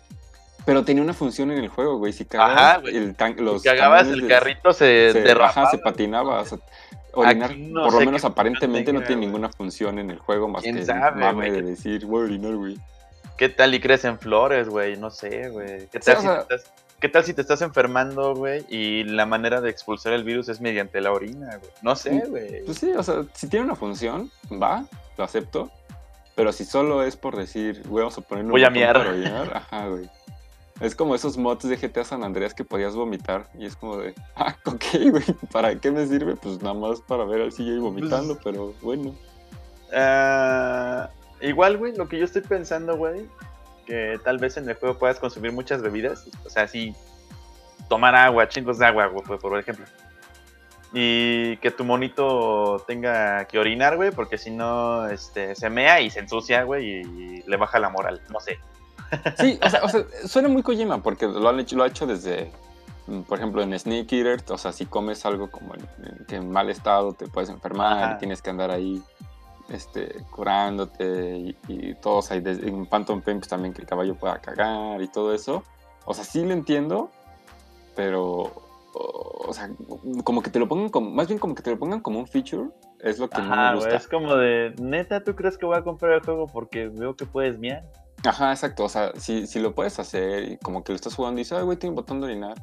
[0.65, 2.97] Pero tenía una función en el juego, güey, si Ajá, cagabas güey.
[2.97, 5.67] el tan- los Si cagabas, el carrito se, se, derrapaba.
[5.67, 6.57] ajá, se patinaba, o sea,
[7.13, 9.25] orinar, no por lo menos aparentemente no tiene güey.
[9.27, 11.51] ninguna función en el juego más que ¿Quién el sabe, mame güey?
[11.51, 12.77] de decir, voy a orinar, güey.
[13.37, 14.97] ¿Qué tal y crecen flores, güey?
[14.97, 15.87] No sé, güey.
[15.91, 18.65] ¿Qué, tal o si sea- te estás- ¿Qué tal si te estás enfermando, güey?
[18.69, 21.71] Y la manera de expulsar el virus es mediante la orina, güey.
[21.83, 22.65] No sé, güey.
[22.65, 24.85] Pues sí, o sea, si tiene una función, va,
[25.17, 25.69] lo acepto.
[26.35, 28.97] Pero si solo es por decir, güey, vamos a ponerle un Voy a miar.
[29.53, 30.09] ajá, güey.
[30.79, 34.13] Es como esos mods de GTA San Andreas que podías vomitar y es como de,
[34.35, 36.35] ah, ok, güey, ¿para qué me sirve?
[36.35, 39.15] Pues nada más para ver al CJ vomitando, Pues pero bueno.
[39.93, 41.09] Ah,
[41.41, 43.27] igual, güey, lo que yo estoy pensando, güey,
[43.87, 46.25] que tal vez en el juego puedas consumir muchas bebidas.
[46.45, 46.93] O sea, sí,
[47.89, 49.85] tomar agua, chingos de agua, güey, por- ejemplo.
[50.93, 56.09] Y que tu monito tenga que orinar, güey, porque si no, este, se mea y
[56.09, 58.21] se ensucia, güey, y le baja la moral.
[58.29, 58.59] No sé.
[59.37, 62.05] Sí, o sea, o sea, suena muy Kojima porque lo, han hecho, lo ha hecho
[62.05, 62.51] desde,
[63.07, 66.35] mm, por ejemplo, en Snake Eater, o sea, si comes algo como en, en- que
[66.37, 68.13] en mal estado te puedes enfermar Ajá.
[68.15, 69.01] y tienes que andar ahí
[69.69, 74.15] este, curándote y, y todos ahí, desde- en Phantom Pain pues también que el caballo
[74.15, 75.63] pueda cagar y todo eso.
[76.05, 77.11] O sea, sí lo entiendo,
[77.95, 78.23] pero,
[78.93, 79.69] o, o sea,
[80.23, 82.27] como que te lo pongan como, más bien como que te lo pongan como un
[82.27, 83.95] feature, es lo que no Ajá, me güey, gusta.
[83.97, 87.25] es como de, neta, ¿tú crees que voy a comprar el juego porque veo que
[87.25, 87.83] puedes miar?
[88.25, 88.85] Ajá, exacto.
[88.85, 91.57] O sea, si, si lo puedes hacer y como que lo estás jugando y dices,
[91.59, 92.55] ay, güey, tiene un botón de orinar.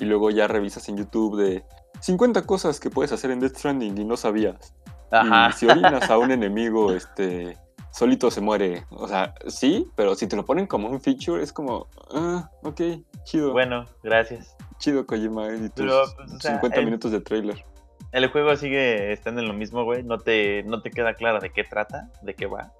[0.00, 1.64] Y luego ya revisas en YouTube de
[2.00, 4.74] 50 cosas que puedes hacer en Death Stranding y no sabías.
[5.12, 5.50] Ajá.
[5.50, 7.56] Y si orinas a un enemigo, este,
[7.92, 8.84] solito se muere.
[8.90, 12.80] O sea, sí, pero si te lo ponen como un feature, es como, ah, ok,
[13.24, 13.52] chido.
[13.52, 14.56] Bueno, gracias.
[14.78, 17.64] Chido, Kojima, y tus Pero, pues, o sea, 50 el- minutos de trailer.
[18.10, 20.02] El juego sigue estando en lo mismo, güey.
[20.02, 22.72] No te, no te queda claro de qué trata, de qué va.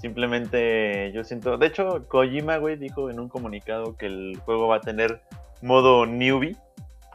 [0.00, 1.56] Simplemente yo siento.
[1.56, 5.22] De hecho, Kojima, güey, dijo en un comunicado que el juego va a tener
[5.62, 6.56] modo newbie.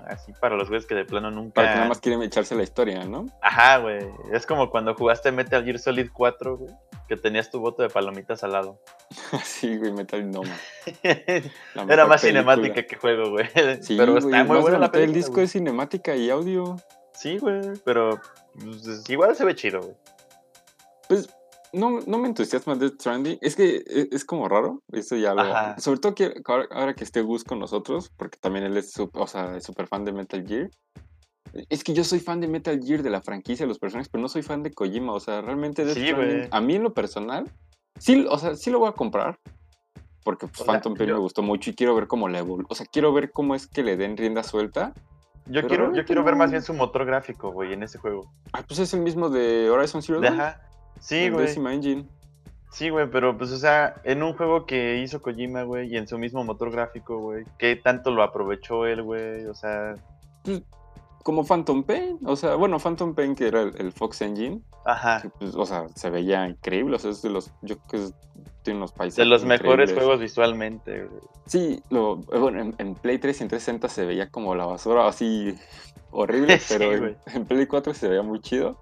[0.10, 1.54] Así para los güeyes que de plano nunca.
[1.54, 3.28] Para que nada más quieren echarse la historia, ¿no?
[3.42, 4.00] Ajá, güey.
[4.34, 6.74] Es como cuando jugaste Metal Gear Solid 4, güey.
[7.08, 8.82] Que tenías tu voto de palomitas al lado.
[9.44, 10.28] sí, güey, Metal.
[11.76, 12.42] La Era más película.
[12.42, 13.46] cinemática que juego, güey.
[13.82, 15.16] Sí, pero güey, está muy buena la película.
[15.16, 15.46] disco güey.
[15.46, 16.78] es cinemática y audio.
[17.14, 17.62] Sí, güey.
[17.86, 18.20] Pero
[18.60, 19.96] pues, igual se ve chido, güey.
[21.08, 21.30] Pues
[21.74, 23.38] no, no me entusiasma Death Stranding.
[23.42, 24.82] Es que e- es, como raro.
[24.92, 25.42] Eso ya lo.
[25.42, 25.80] Ajá.
[25.80, 29.22] Sobre todo que ahora, ahora que esté Gus con nosotros, porque también él es súper
[29.22, 29.58] o sea,
[29.90, 30.70] fan de Metal Gear.
[31.70, 34.22] Es que yo soy fan de Metal Gear, de la franquicia, de los personajes, pero
[34.22, 35.14] no soy fan de Kojima.
[35.14, 37.52] O sea, realmente Death Sí, Stranding, a mí en lo personal,
[37.98, 39.40] sí, o sea, sí lo voy a comprar.
[40.24, 42.66] Porque pues, O sea, Phantom Pain yo- me gustó mucho y quiero ver cómo evolu
[42.70, 44.94] O sea, quiero ver cómo es que le den rienda suelta.
[45.46, 48.32] Yo Pero quiero, yo quiero ver más bien su motor gráfico, güey, en ese juego.
[48.54, 50.40] Ah, pues es el mismo de Horizon Zero Dawn.
[50.40, 50.62] Ajá.
[51.00, 51.46] Sí, güey.
[51.46, 52.06] décima engine.
[52.72, 56.08] Sí, güey, pero pues, o sea, en un juego que hizo Kojima, güey, y en
[56.08, 59.46] su mismo motor gráfico, güey, ¿qué tanto lo aprovechó él, güey?
[59.48, 59.96] O sea,
[61.24, 62.20] Como Phantom Pain.
[62.26, 64.62] O sea, bueno, Phantom Pain que era el, el Fox Engine.
[64.86, 65.22] ajá.
[65.22, 66.96] que, pues, o sea, se veía increíble.
[66.96, 67.52] O sea, es de los.
[67.62, 68.14] Yo creo que es-
[68.64, 69.18] tiene unos paisajes.
[69.18, 71.22] De los mejores juegos visualmente, güey.
[71.46, 75.08] Sí, lo, bueno, en, en Play 3 y en 360 se veía como la basura,
[75.08, 75.56] así
[76.12, 78.78] horrible, Sí, pero en, en Play 4 se veía muy chido.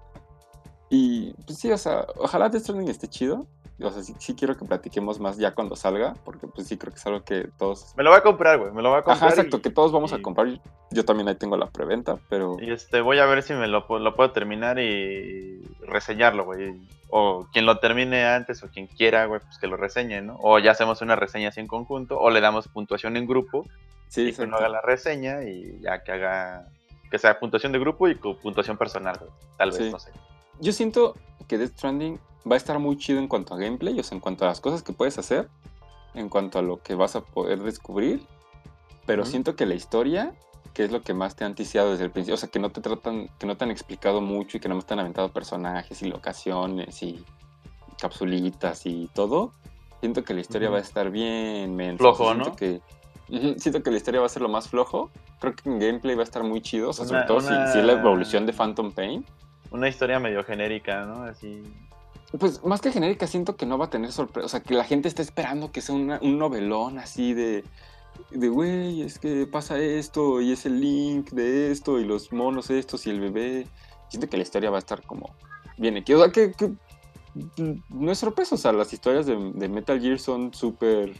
[0.90, 3.46] Y pues sí, o sea, ojalá Death Stranding esté chido.
[3.82, 6.98] o sea, sí, quiero que platiquemos más ya cuando salga, porque pues sí creo que
[6.98, 7.94] es algo que todos...
[7.96, 9.28] Me lo voy a comprar, güey, me lo voy a comprar.
[9.28, 10.48] Ajá, exacto, que todos vamos a comprar.
[10.90, 12.56] Yo también ahí tengo la preventa, pero...
[12.60, 16.80] Y este, voy a ver si me lo, lo puedo terminar y reseñarlo, güey.
[17.10, 20.38] O quien lo termine antes o quien quiera, güey, pues que lo reseñe, ¿no?
[20.40, 23.66] O ya hacemos una reseña así en conjunto, o le damos puntuación en grupo.
[24.08, 26.66] Sí, y que uno haga la reseña y ya que haga...
[27.10, 29.30] Que sea puntuación de grupo y puntuación personal, güey.
[29.56, 30.10] Tal vez, no sé.
[30.60, 31.14] Yo siento
[31.46, 32.18] que Death Stranding
[32.50, 34.60] va a estar muy chido en cuanto a gameplay, o sea, en cuanto a las
[34.60, 35.48] cosas que puedes hacer,
[36.14, 38.26] en cuanto a lo que vas a poder descubrir,
[39.06, 40.34] pero siento que la historia,
[40.74, 42.70] que es lo que más te han ticiado desde el principio, o sea, que no
[42.70, 46.02] te tratan, que no te han explicado mucho y que no me están aventando personajes
[46.02, 47.24] y locaciones y
[47.98, 49.52] capsulitas y todo,
[50.00, 51.98] siento que la historia va a estar bien mensa.
[51.98, 52.56] Flojo, siento ¿no?
[52.56, 52.80] Que,
[53.58, 55.10] siento que la historia va a ser lo más flojo.
[55.40, 57.78] Creo que en gameplay va a estar muy chido, o sea, sobre todo si, si,
[57.78, 59.24] es la evolución de Phantom Pain.
[59.70, 61.24] Una historia medio genérica, ¿no?
[61.24, 61.62] Así
[62.36, 64.44] pues más que genérica, siento que no va a tener sorpresa.
[64.44, 67.64] O sea, que la gente está esperando que sea un novelón así de.
[68.30, 72.68] De güey, es que pasa esto y es el link de esto y los monos
[72.68, 73.66] estos y el bebé.
[74.08, 75.34] Siento que la historia va a estar como
[75.78, 76.12] bien aquí.
[76.12, 76.52] O sea, que,
[77.88, 78.56] no es sorpresa.
[78.56, 81.14] O sea, las historias de, Metal Gear son súper.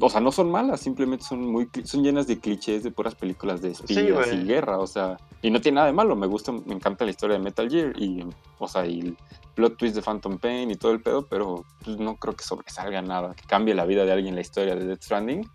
[0.00, 3.62] O sea, no son malas, simplemente son muy son llenas de clichés de puras películas
[3.62, 6.74] de espías y guerra, o sea, y no tiene nada de malo, me gusta, me
[6.74, 8.24] encanta la historia de Metal Gear y,
[8.58, 9.16] o sea, y
[9.54, 13.02] plot twist de Phantom Pain y todo el pedo, pero pues, no creo que sobresalga
[13.02, 15.48] nada, que cambie la vida de alguien la historia de Death Stranding.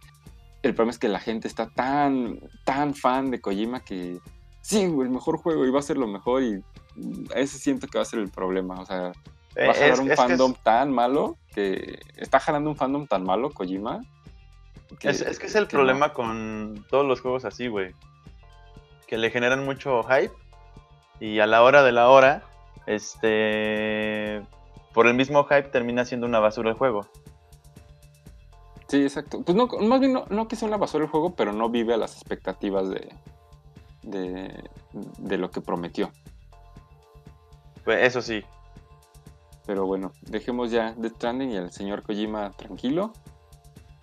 [0.62, 4.20] El problema es que la gente está tan, tan fan de Kojima que
[4.62, 6.64] sí, el mejor juego y va a ser lo mejor y
[7.36, 9.12] ese siento que va a ser el problema, o sea,
[9.58, 13.52] va a eh, jalar un fandom tan malo que está jalando un fandom tan malo
[13.52, 14.02] Kojima.
[15.02, 17.94] Es, que es el problema con todos los juegos así, güey.
[19.08, 20.34] Que le generan mucho hype
[21.20, 22.44] y a la hora de la hora
[22.86, 24.42] este,
[24.94, 27.08] por el mismo hype termina siendo una basura el juego.
[28.88, 29.44] Sí, exacto.
[29.44, 31.98] Pues no, más bien no, que sea una basura el juego, pero no vive a
[31.98, 33.14] las expectativas de,
[34.02, 36.12] de, lo que prometió.
[37.86, 38.44] Pues eso sí.
[39.68, 43.14] Pero bueno, dejemos ya Death Stranding y al señor Kojima tranquilo.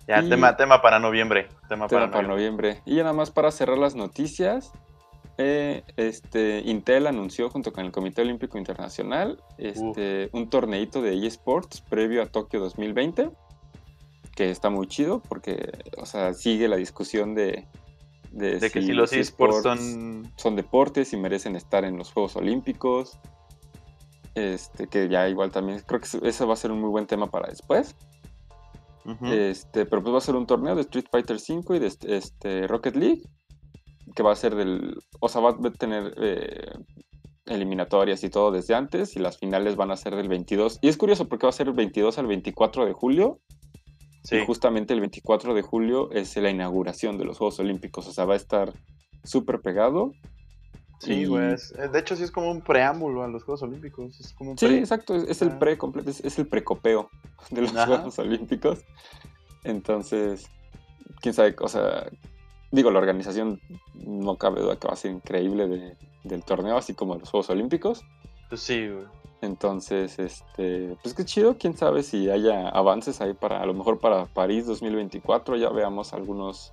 [0.07, 1.49] Ya, tema, tema para noviembre.
[1.67, 2.81] Tema, para, para noviembre.
[2.85, 4.71] Y ya nada más para cerrar las noticias.
[5.37, 11.81] Eh, este, Intel anunció junto con el Comité Olímpico Internacional este, un torneito de eSports
[11.81, 13.29] previo a Tokio 2020,
[14.35, 17.67] que está muy chido porque, o sea, sigue la discusión de,
[18.31, 20.31] de, que si los eSports son...
[20.37, 23.19] son deportes y merecen estar en los Juegos Olímpicos.
[24.33, 27.29] Este, que ya igual también creo que eso va a ser un muy buen tema
[27.29, 27.95] para después.
[29.23, 32.67] Este, pero pues va a ser un torneo de Street Fighter V y de este,
[32.67, 33.21] Rocket League
[34.15, 36.71] que va a ser del, o sea, va a tener eh,
[37.45, 40.79] eliminatorias y todo desde antes y las finales van a ser del 22.
[40.81, 43.39] Y es curioso porque va a ser el 22 al 24 de julio.
[44.23, 44.37] Sí.
[44.37, 48.25] Y justamente el 24 de julio es la inauguración de los Juegos Olímpicos, o sea,
[48.25, 48.73] va a estar
[49.23, 50.11] súper pegado.
[50.99, 51.53] Sí, güey.
[51.53, 54.19] Eh, de hecho, sí es como un preámbulo a los Juegos Olímpicos.
[54.19, 55.15] Es como sí, exacto.
[55.15, 57.09] Es, el pre completo, es, el precopeo
[57.51, 58.79] de los Juegos Olímpicos.
[59.63, 60.47] Entonces,
[61.21, 62.09] quién sabe, o sea,
[62.71, 63.59] digo, la organización
[63.93, 68.03] no cabe duda que va a ser increíble del torneo, así como los Juegos Olímpicos.
[68.49, 69.05] Pues sí, güey.
[69.41, 73.99] Entonces, este, pues qué chido, quién sabe si haya avances ahí para, a lo mejor
[73.99, 76.71] para París 2024, ya veamos algunos,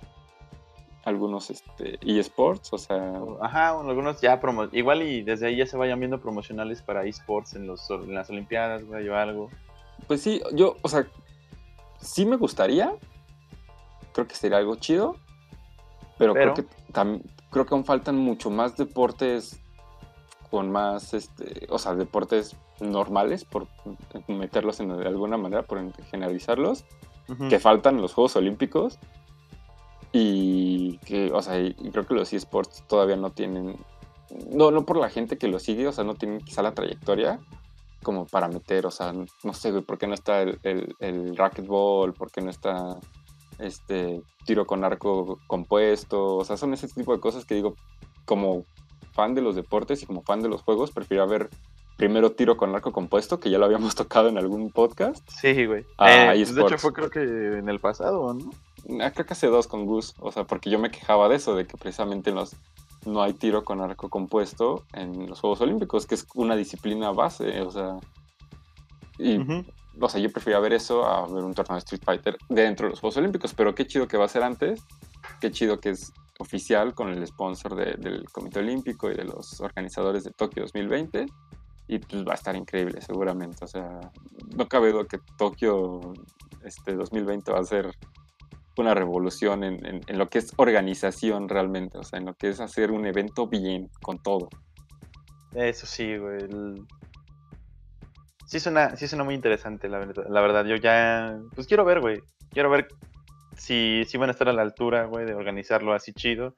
[1.05, 3.21] algunos, este, eSports, o sea...
[3.39, 7.55] Ajá, algunos ya, promo igual y desde ahí ya se vayan viendo promocionales para eSports
[7.55, 9.49] en, los, en las Olimpiadas, güey, o algo.
[10.07, 11.07] Pues sí, yo, o sea,
[12.01, 12.91] sí me gustaría,
[14.13, 15.15] creo que sería algo chido,
[16.17, 16.65] pero, creo que
[17.51, 19.61] creo que aún faltan mucho más deportes
[20.49, 23.67] con más, este, o sea, deportes normales, por
[24.27, 26.83] meterlos en, de alguna manera, por generalizarlos,
[27.49, 28.99] que faltan los Juegos Olímpicos.
[30.17, 33.77] Y que, o sea, y creo que los eSports todavía no tienen,
[34.49, 37.39] no, no por la gente que lo sigue, o sea, no tienen quizá la trayectoria
[38.01, 41.35] como para meter, o sea, no sé, güey, ¿por qué no está el, el, el
[41.35, 42.13] racquetball?
[42.13, 42.97] ¿Por qué no está
[43.59, 47.75] este, tiro con arco compuesto, o sea, son ese tipo de cosas que digo,
[48.25, 48.65] como
[49.11, 51.49] fan de los deportes y como fan de los juegos, prefiero ver
[51.97, 55.27] primero tiro con arco compuesto, que ya lo habíamos tocado en algún podcast.
[55.29, 55.85] Sí, güey.
[55.99, 58.51] Eh, de hecho fue creo que en el pasado, ¿no?
[59.01, 61.55] Ah, creo que hace dos con Gus, o sea, porque yo me quejaba de eso,
[61.55, 62.55] de que precisamente los,
[63.05, 67.61] no hay tiro con arco compuesto en los Juegos Olímpicos, que es una disciplina base,
[67.61, 67.97] o sea,
[69.17, 69.39] y
[69.99, 72.91] o sea, yo prefería ver eso a ver un torneo de Street Fighter dentro de
[72.91, 74.83] los Juegos Olímpicos, pero qué chido que va a ser antes,
[75.39, 80.25] qué chido que es oficial con el sponsor del Comité Olímpico y de los organizadores
[80.25, 81.27] de Tokio 2020
[81.87, 83.99] y pues va a estar increíble seguramente, o sea,
[84.55, 86.01] no cabe duda que Tokio
[86.63, 87.95] este 2020 va a ser
[88.77, 92.91] una revolución en, lo que es organización realmente, o sea, en lo que es hacer
[92.91, 94.49] un evento bien, con todo.
[95.53, 96.39] Eso sí, güey.
[98.45, 100.25] Sí, suena, sí suena muy interesante, la verdad.
[100.29, 101.39] La verdad, yo ya.
[101.55, 102.19] Pues quiero ver, güey.
[102.51, 102.87] Quiero ver
[103.57, 106.55] si, si van a estar a la altura, güey, de organizarlo así chido.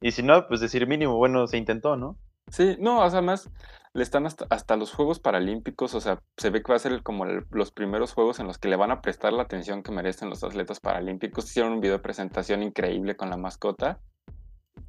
[0.00, 2.16] Y si no, pues decir mínimo, bueno, se intentó, ¿no?
[2.52, 3.50] Sí, no, o sea, más
[3.94, 7.24] le están hasta, los Juegos Paralímpicos, o sea, se ve que va a ser como
[7.24, 10.44] los primeros Juegos en los que le van a prestar la atención que merecen los
[10.44, 11.46] atletas paralímpicos.
[11.46, 14.00] Hicieron un video de presentación increíble con la mascota,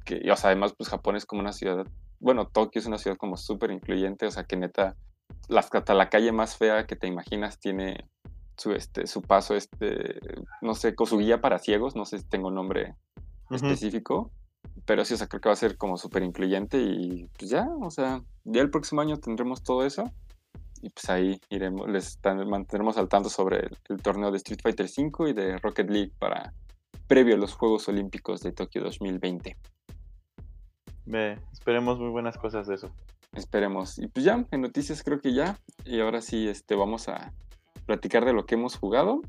[0.04, 1.86] que, o sea, además, pues Japón es como una ciudad,
[2.20, 4.94] bueno, Tokio es una ciudad como súper incluyente, o sea, que neta,
[5.48, 8.08] hasta la calle más fea que te imaginas tiene
[8.58, 10.20] su, este, su paso, este,
[10.60, 12.94] no sé, con su guía para ciegos, no sé si tengo un nombre
[13.50, 14.30] específico
[14.86, 17.66] pero sí, o sea, creo que va a ser como súper incluyente y pues ya,
[17.80, 20.12] o sea, ya el próximo año tendremos todo eso
[20.82, 25.30] y pues ahí iremos, les mantendremos al tanto sobre el, torneo de Street Fighter V
[25.30, 26.52] y de Rocket League para
[27.06, 29.56] previo a los Juegos Olímpicos de Tokio 2020.
[31.06, 32.90] Ve, esperemos muy buenas cosas de eso.
[33.32, 33.98] Esperemos.
[33.98, 35.58] Y pues ya, en noticias creo que ya.
[35.86, 37.32] Y ahora sí, este, vamos a
[37.86, 39.22] platicar de lo que hemos jugado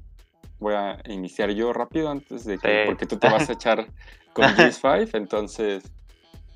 [0.59, 3.87] voy a iniciar yo rápido antes de que, porque tú te vas a echar
[4.33, 5.83] con PS5, entonces,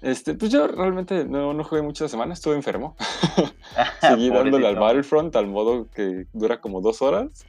[0.01, 2.95] este, pues yo realmente no, no jugué muchas semanas, estuve enfermo.
[4.01, 7.45] Seguí dándole al Battlefront al modo que dura como dos horas.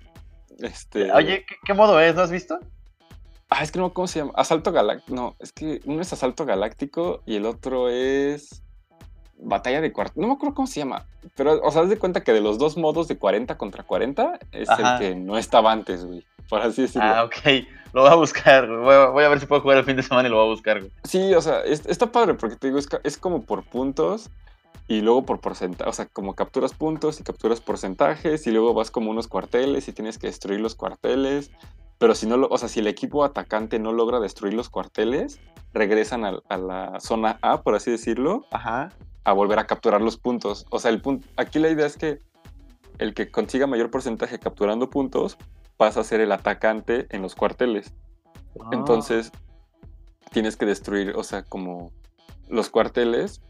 [0.59, 1.13] Este...
[1.13, 2.15] Oye, ¿qué, modo es?
[2.15, 2.59] ¿No has visto?
[3.49, 4.33] Ah, es que no, ¿cómo se llama?
[4.37, 5.15] Asalto Galáctico.
[5.15, 8.63] No, es que uno es Asalto Galáctico y el otro es
[9.43, 10.21] batalla de cuarto.
[10.21, 11.07] No me acuerdo cómo se llama.
[11.35, 14.39] Pero, o sea, haz de cuenta que de los dos modos de 40 contra 40
[14.53, 16.25] es el que no estaba antes, güey.
[16.51, 17.09] Por así decirlo.
[17.09, 17.65] Ah, ok.
[17.93, 18.69] Lo voy a buscar.
[18.69, 20.79] Voy a, ver si puedo jugar el fin de semana y lo voy a buscar,
[20.79, 20.93] güey.
[21.03, 24.31] Sí, o sea, está padre porque te digo, es, como por puntos
[24.87, 25.91] y luego por porcentaje.
[25.91, 29.93] O sea, como capturas puntos y capturas porcentajes y luego vas como unos cuarteles y
[29.93, 31.51] tienes que destruir los cuarteles.
[31.99, 35.41] Pero si no lo, o sea, si el equipo atacante no logra destruir los cuarteles,
[35.73, 38.47] regresan a, a la zona A, por así decirlo.
[38.53, 38.91] Ajá
[39.25, 40.67] a volver a capturar los puntos.
[40.71, 42.21] O sea, el punto, aquí la idea es que
[42.99, 45.39] el que consiga mayor porcentaje capturando puntos
[45.81, 47.95] pasa a ser el atacante en los cuarteles.
[48.61, 48.69] Ah.
[48.73, 49.33] Entonces,
[50.31, 51.91] tienes que destruir, o sea, como
[52.51, 53.41] los cuarteles,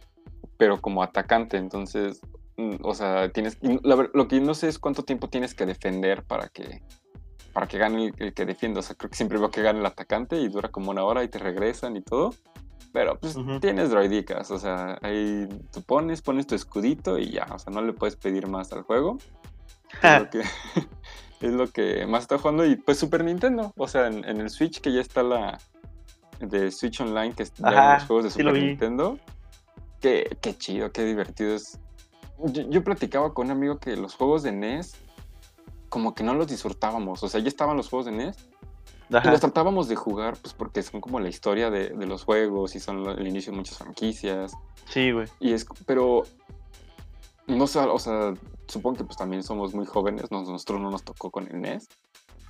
[0.57, 1.57] pero como atacante.
[1.57, 2.21] Entonces,
[2.57, 3.59] mm, o sea, tienes.
[3.61, 6.85] lo que no sé es cuánto tiempo tienes que defender para que
[7.53, 8.79] para que gane el, que defienda.
[8.79, 11.25] O sea, creo que siempre veo que gane el atacante y dura como una hora
[11.25, 12.33] y te regresan y todo.
[12.93, 17.59] Pero pues tienes droidicas, o sea, ahí tú pones, pones tu escudito y ya, o
[17.59, 19.19] sea, no le puedes pedir más al juego.
[20.31, 20.43] que,
[21.41, 22.65] es lo que más está jugando.
[22.65, 25.59] Y pues Super Nintendo, o sea, en, el Switch que ya está la
[26.41, 29.19] de Switch Online, que está los juegos de Super Nintendo.
[30.01, 31.79] Qué, qué, chido, qué divertido es.
[32.39, 34.97] Yo, yo platicaba con un amigo que los juegos de NES
[35.91, 37.23] como que no los disfrutábamos.
[37.23, 38.37] O sea, ya estaban los juegos de NES,
[39.11, 42.81] y los tratábamos de jugar, pues porque son como la historia de, los juegos y
[42.81, 44.53] son el inicio de muchas franquicias.
[44.89, 45.27] Sí, güey.
[45.41, 46.23] Y es, pero,
[47.51, 48.35] no sé, o sea,
[48.67, 51.89] supongo que pues también somos muy jóvenes, nosotros no nos tocó con el NES.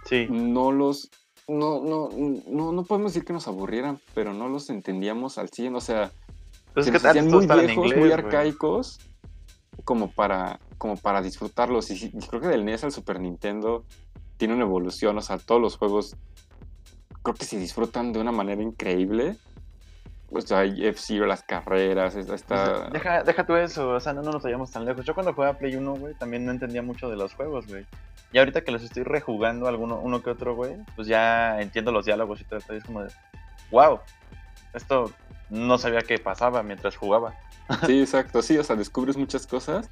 [0.06, 0.26] Sí.
[0.30, 1.10] No los,
[1.48, 2.08] no, no,
[2.46, 6.12] no, no podemos decir que nos aburrieran, pero no los entendíamos al 100, o sea,
[6.74, 6.90] pues
[7.24, 9.00] muy viejos, muy arcaicos,
[9.84, 11.90] como para, como para disfrutarlos.
[11.90, 13.84] Y, y creo que del NES al Super Nintendo
[14.36, 16.16] tiene una evolución, o sea, todos los juegos
[17.22, 19.36] creo que se disfrutan de una manera increíble.
[20.32, 22.88] O sea, F-Zero, las carreras, esta...
[22.90, 25.04] Deja, deja tú eso, o sea, no, nos vayamos tan lejos.
[25.04, 27.84] Yo cuando jugaba Play 1, güey, también no entendía mucho de los juegos, güey.
[28.32, 32.04] Y ahorita que los estoy rejugando alguno, uno que otro, güey, pues ya entiendo los
[32.04, 32.74] diálogos y todo esto.
[32.74, 33.12] es como de,
[33.72, 33.98] wow,
[34.72, 35.10] esto
[35.48, 37.34] no sabía que pasaba mientras jugaba.
[37.86, 39.88] Sí, exacto, sí, o sea, descubres muchas cosas.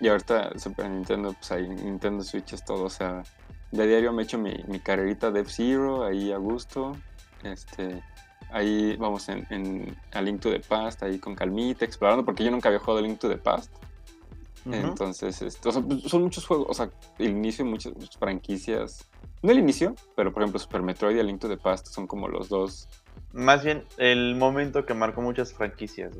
[0.00, 3.22] Y ahorita Super Nintendo, pues ahí Nintendo Switch es todo, o sea,
[3.70, 6.96] de diario me echo mi, mi carrerita de F-Zero ahí a gusto.
[7.42, 8.02] Este,
[8.54, 12.50] ahí vamos en, en, a Link to the Past, ahí con calmita, explorando, porque yo
[12.50, 13.70] nunca había jugado Link to the Past.
[14.64, 16.88] Entonces, este, pues, son muchos juegos, o sea,
[17.18, 19.06] el inicio de muchas, franquicias.
[19.42, 22.28] No el inicio, pero por ejemplo Super Metroid y Link to the Past son como
[22.28, 22.88] los dos.
[23.32, 26.14] Más bien el momento que marcó muchas franquicias.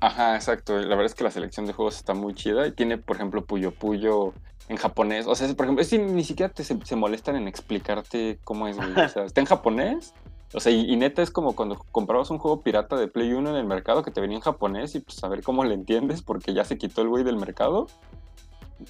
[0.00, 0.76] Ajá, exacto.
[0.76, 3.46] La verdad es que la selección de juegos está muy chida y tiene, por ejemplo,
[3.46, 4.34] Puyo Puyo
[4.68, 5.26] en japonés.
[5.26, 9.08] O sea, por ejemplo, es ni siquiera te, se, molestan en explicarte cómo es, O
[9.08, 10.12] sea, está en japonés.
[10.56, 13.56] O sea, y, neta es como cuando comprabas un juego pirata de Play 1 en
[13.56, 16.54] el mercado que te venía en japonés y pues a ver cómo le entiendes porque
[16.54, 17.88] ya se quitó el güey del mercado.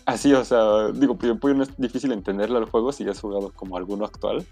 [0.05, 3.21] Así, o sea, digo, Puyo Puyo no es difícil entenderle al juego si ya has
[3.21, 4.47] jugado como alguno actual.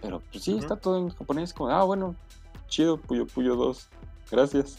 [0.00, 1.52] Pero pues sí, está todo en japonés.
[1.52, 2.14] Como, ah, bueno,
[2.68, 3.88] chido, Puyo Puyo 2.
[4.30, 4.78] Gracias.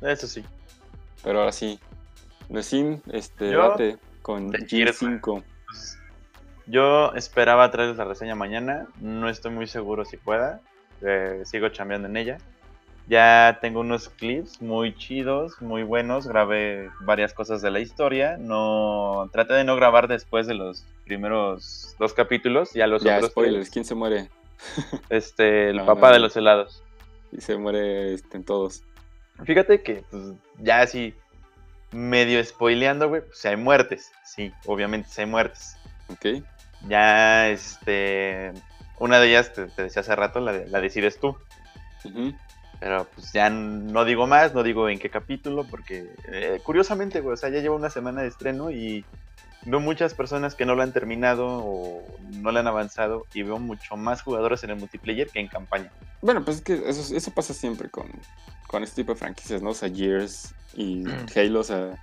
[0.00, 0.42] Eso sí.
[1.22, 1.78] Pero ahora sí,
[2.48, 5.44] Nesin, este, debate con G5.
[6.68, 8.86] Yo esperaba traerles la reseña mañana.
[9.00, 10.60] No estoy muy seguro si pueda.
[11.02, 12.38] Eh, sigo chambeando en ella.
[13.08, 16.26] Ya tengo unos clips muy chidos, muy buenos.
[16.26, 18.36] Grabé varias cosas de la historia.
[18.36, 22.74] No traté de no grabar después de los primeros dos capítulos.
[22.74, 23.70] Ya los ya, otros spoilers.
[23.70, 24.28] ¿Quién se muere?
[25.08, 26.82] Este, el papá de los helados.
[27.32, 28.82] Y se muere este, en todos.
[29.44, 31.14] Fíjate que pues, ya así
[31.92, 34.10] medio spoileando, güey, pues hay muertes.
[34.24, 35.76] Sí, obviamente hay muertes.
[36.08, 36.42] Ok.
[36.86, 38.52] Ya, este.
[38.98, 41.36] Una de ellas, te, decía hace rato, la, la decides tú.
[42.80, 47.34] Pero pues ya no digo más, no digo en qué capítulo, porque eh, curiosamente, güey,
[47.34, 49.04] o sea, ya lleva una semana de estreno y
[49.64, 53.58] veo muchas personas que no lo han terminado o no lo han avanzado y veo
[53.58, 55.90] mucho más jugadores en el multiplayer que en campaña.
[56.22, 58.06] Bueno, pues es que eso, eso pasa siempre con,
[58.68, 59.70] con este tipo de franquicias, ¿no?
[59.70, 61.04] O sea, Gears y
[61.36, 61.98] Halo, o sea,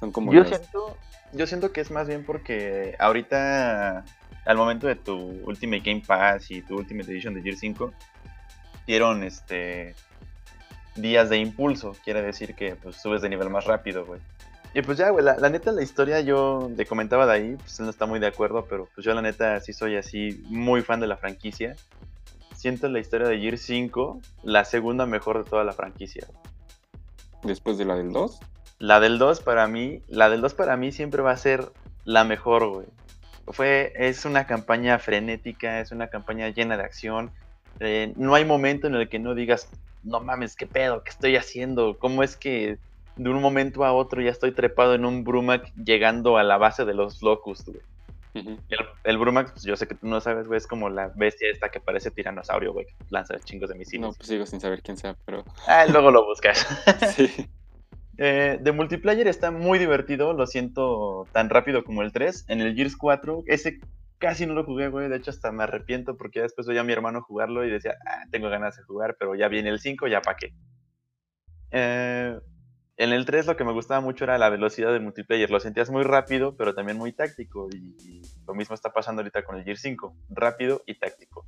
[0.00, 0.32] son como...
[0.32, 0.96] Yo, siento,
[1.32, 4.04] yo siento que es más bien porque ahorita,
[4.44, 5.14] al momento de tu
[5.44, 7.92] Ultimate Game Pass y tu Ultimate Edition de Gears 5,
[8.86, 9.94] dieron este
[10.94, 14.20] días de impulso, quiere decir que pues, subes de nivel más rápido, güey.
[14.74, 17.86] Y pues ya, güey, la, neta, la historia yo le comentaba de ahí, pues él
[17.86, 21.00] no está muy de acuerdo, pero pues yo la neta sí soy así muy fan
[21.00, 21.76] de la franquicia.
[22.54, 26.26] Siento la historia de Gear 5 la segunda mejor de toda la franquicia.
[27.42, 28.38] ¿Después de la del 2?
[28.78, 31.70] La del 2 para mí, la del 2 para mí siempre va a ser
[32.04, 32.86] la mejor, güey.
[33.48, 37.30] Fue, es una campaña frenética, es una campaña llena de acción.
[37.80, 39.68] Eh, no hay momento en el que no digas,
[40.02, 42.78] no mames, qué pedo, qué estoy haciendo, cómo es que
[43.16, 46.84] de un momento a otro ya estoy trepado en un Brumac llegando a la base
[46.84, 48.58] de los Locust, güey.
[49.04, 51.70] el, Brumac, pues yo sé que tú no sabes, güey, es como la bestia esta
[51.70, 54.00] que parece tiranosaurio, güey, que lanza chingos de misiles.
[54.00, 55.44] No, pues sigo sin saber quién sea, pero...
[55.66, 56.66] Ah, luego lo buscas.
[57.16, 57.48] sí.
[58.18, 62.46] Eh, de multiplayer está muy divertido, lo siento tan rápido como el 3.
[62.48, 63.78] En el Gears 4, ese
[64.18, 65.08] casi no lo jugué, güey.
[65.08, 68.24] De hecho, hasta me arrepiento porque después veía a mi hermano jugarlo y decía, ah,
[68.30, 70.54] tengo ganas de jugar, pero ya viene el 5, ya pa' qué.
[71.70, 72.38] Eh,
[72.98, 75.50] en el 3 lo que me gustaba mucho era la velocidad del multiplayer.
[75.50, 77.68] Lo sentías muy rápido, pero también muy táctico.
[77.70, 80.16] Y, lo mismo está pasando ahorita con el Gear 5.
[80.30, 81.46] Rápido y táctico.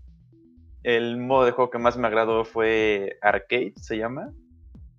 [0.83, 4.33] El modo de juego que más me agradó fue Arcade, se llama.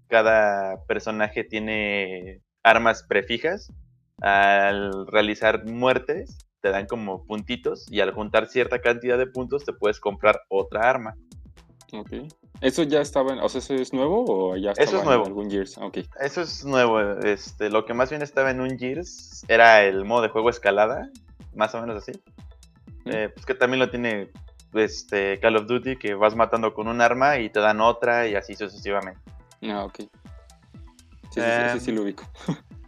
[0.10, 3.72] Cada personaje tiene armas prefijas.
[4.22, 7.89] Al realizar muertes, te dan como puntitos.
[7.89, 11.16] Y al juntar cierta cantidad de puntos, te puedes comprar otra arma.
[11.93, 12.12] Ok.
[12.62, 15.24] ¿Eso ya estaba, en, o sea, eso es nuevo o ya estaba eso es nuevo.
[15.24, 15.78] en algún Gears?
[15.78, 16.05] Okay.
[16.20, 16.99] Eso es nuevo.
[16.99, 21.10] Este, lo que más bien estaba en un Gears era el modo de juego escalada,
[21.55, 22.12] más o menos así.
[23.05, 24.30] Eh, pues que también lo tiene
[24.74, 28.36] este, Call of Duty, que vas matando con un arma y te dan otra y
[28.36, 29.22] así sucesivamente.
[29.64, 29.99] Ah, ok.
[31.32, 32.24] Sí, sí, sí, sí, lo ubico.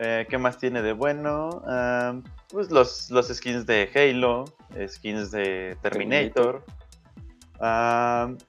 [0.00, 1.60] Eh, ¿Qué más tiene de bueno?
[2.50, 4.44] pues los, los skins de Halo,
[4.86, 6.64] skins de Terminator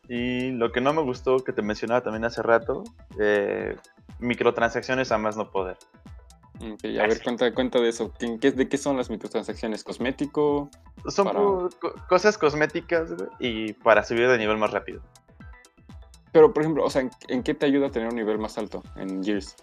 [0.07, 2.83] y lo que no me gustó, que te mencionaba también hace rato,
[3.19, 3.75] eh,
[4.19, 5.77] microtransacciones a más no poder.
[6.61, 8.13] a ver, cuenta, cuenta de eso.
[8.19, 9.83] ¿De qué son las microtransacciones?
[9.83, 10.69] ¿Cosmético?
[11.07, 11.69] Son
[12.07, 15.01] cosas cosméticas y para subir de nivel más rápido.
[16.31, 18.83] Pero, por ejemplo, o sea, ¿en, qué te ayuda a tener un nivel más alto
[18.95, 19.55] en Gears?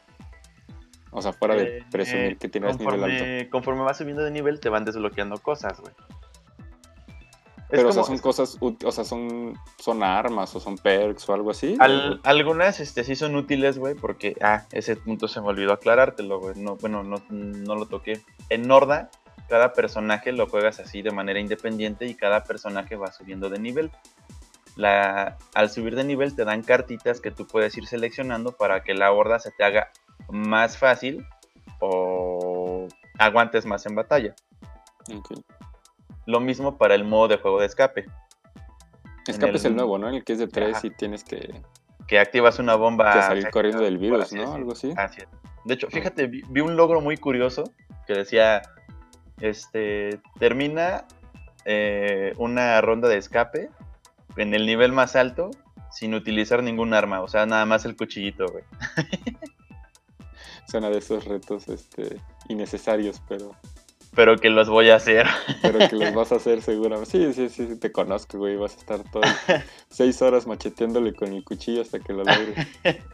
[1.13, 3.51] O sea, fuera de eh, presumir que tienes nivel alto.
[3.51, 5.95] Conforme vas subiendo de nivel, te van desbloqueando cosas, güey.
[7.69, 11.51] Pero, o sea, son cosas, o sea, son, son armas o son perks o algo
[11.51, 11.77] así.
[12.23, 16.55] algunas, este, sí son útiles, güey, porque, ah, ese punto se me olvidó aclarártelo, güey.
[16.57, 18.21] No, bueno, no, no lo toqué.
[18.51, 19.11] En Norda,
[19.49, 23.91] cada personaje lo juegas así de manera independiente y cada personaje va subiendo de nivel.
[24.77, 28.95] La, al subir de nivel te dan cartitas que tú puedes ir seleccionando para que
[28.95, 29.91] la horda se te haga
[30.29, 31.27] más fácil
[31.81, 32.87] o
[33.19, 34.35] aguantes más en batalla.
[35.03, 35.43] Okay.
[36.27, 38.07] Lo mismo para el modo de juego de escape.
[39.27, 40.09] Escape es el nuevo, ¿no?
[40.09, 41.63] El que es de 3 y tienes que...
[42.07, 43.13] Que activas una bomba...
[43.13, 44.53] Que salir corriendo del virus, ¿no?
[44.53, 44.93] Algo así.
[44.97, 45.29] Así es.
[45.65, 47.65] De hecho, fíjate, vi, un logro muy curioso
[48.07, 48.63] que decía,
[49.41, 51.05] este, termina
[51.65, 53.71] eh, una ronda de escape
[54.37, 55.51] en el nivel más alto
[55.91, 58.65] sin utilizar ningún arma, o sea, nada más el cuchillito, güey.
[60.69, 63.55] Suena de esos retos este, innecesarios, pero
[64.17, 65.27] pero que los voy a hacer.
[65.63, 67.11] Pero que los vas a hacer seguramente.
[67.11, 68.57] Sí, sí, sí, te conozco, güey.
[68.57, 69.23] Vas a estar todo
[69.91, 72.67] seis horas macheteándole con el cuchillo hasta que lo logres.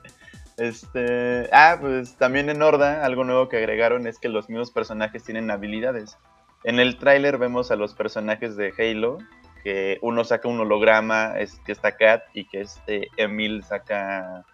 [0.59, 5.25] Este, ah, pues también en Horda, algo nuevo que agregaron es que los mismos personajes
[5.25, 6.19] tienen habilidades.
[6.63, 9.19] En el tráiler vemos a los personajes de Halo,
[9.63, 14.45] que uno saca un holograma, es, que está Kat, y que este Emil saca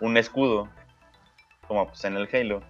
[0.00, 0.68] un escudo,
[1.66, 2.62] como pues en el Halo.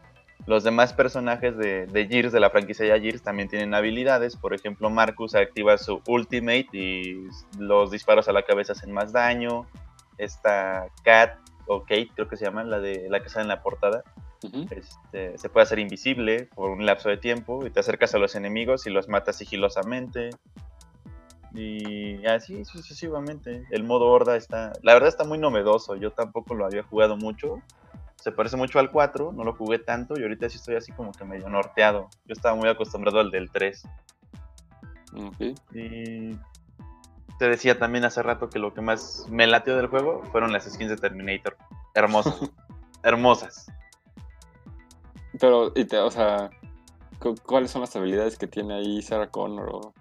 [0.47, 4.37] los demás personajes de, de Gears, de la franquicia de Gears, también tienen habilidades.
[4.37, 7.29] Por ejemplo, Marcus activa su Ultimate y
[7.59, 9.67] los disparos a la cabeza hacen más daño.
[10.17, 13.63] Esta Cat, o Kate, creo que se llama, la de la que sale en la
[13.63, 14.03] portada,
[14.43, 18.35] este, se puede hacer invisible por un lapso de tiempo y te acercas a los
[18.35, 20.31] enemigos y los matas sigilosamente.
[21.59, 23.67] Y así sucesivamente.
[23.73, 25.97] El modo horda está, la verdad está muy novedoso.
[25.97, 27.61] Yo tampoco lo había jugado mucho.
[28.15, 31.11] Se parece mucho al 4, no lo jugué tanto y ahorita sí estoy así como
[31.11, 32.11] que medio norteado.
[32.27, 33.83] Yo estaba muy acostumbrado al del 3.
[35.75, 36.37] Y
[37.41, 40.65] te decía también hace rato que lo que más me latió del juego fueron las
[40.65, 41.57] skins de Terminator.
[41.93, 42.39] Hermosas.
[43.03, 43.67] hermosas.
[45.41, 46.51] Pero, y te, o sea,
[47.45, 49.95] ¿cuáles son las habilidades que tiene ahí Sarah Connor o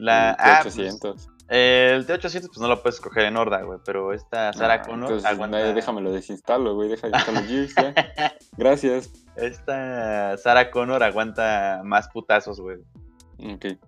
[0.00, 1.00] la T800?
[1.00, 4.82] Pues, el T800 pues no lo puedes escoger en Horda, güey, pero esta Sarah ah,
[4.82, 5.58] Connor entonces, aguanta...
[5.72, 7.74] déjame lo desinstalo, güey, déjame instalar Gears,
[8.56, 9.10] Gracias.
[9.36, 12.78] Esta Sarah Connor aguanta más putazos, güey.
[13.38, 13.78] Ok.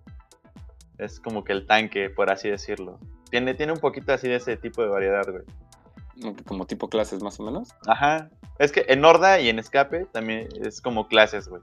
[0.97, 2.99] Es como que el tanque, por así decirlo.
[3.29, 6.35] Tiene, tiene un poquito así de ese tipo de variedad, güey.
[6.45, 7.69] Como tipo clases más o menos.
[7.87, 8.29] Ajá.
[8.59, 11.61] Es que en Horda y en Escape también es como clases, güey.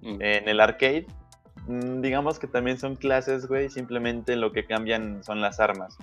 [0.00, 0.22] Mm.
[0.22, 1.06] En el arcade,
[1.66, 3.68] digamos que también son clases, güey.
[3.70, 5.98] Simplemente lo que cambian son las armas.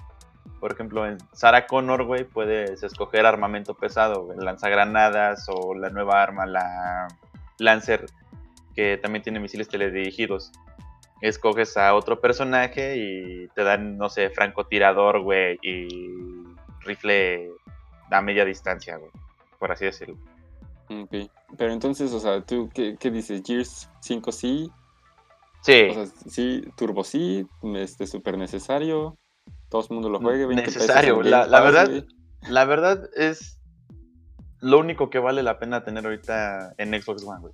[0.60, 6.46] Por ejemplo, en Sarah Connor, güey, puedes escoger armamento pesado, lanzagranadas o la nueva arma,
[6.46, 7.08] la
[7.60, 8.06] Lancer,
[8.76, 10.52] que también tiene misiles teledirigidos.
[11.22, 15.88] Escoges a otro personaje y te dan, no sé, francotirador, güey, y
[16.82, 17.50] rifle
[18.12, 19.12] a media distancia, güey,
[19.60, 20.18] por así decirlo.
[21.58, 23.42] Pero entonces, o sea, ¿tú qué, dices?
[23.46, 24.72] ¿Gears 5 sí?
[25.64, 25.88] Sí.
[25.90, 29.18] O sea, sí, Turbo sí, este, súper necesario,
[29.70, 30.46] todo el mundo lo juegue.
[30.48, 32.06] necesario, la, verdad,
[32.48, 33.60] la verdad es
[34.60, 37.54] lo único que vale la pena tener ahorita en Xbox One, güey.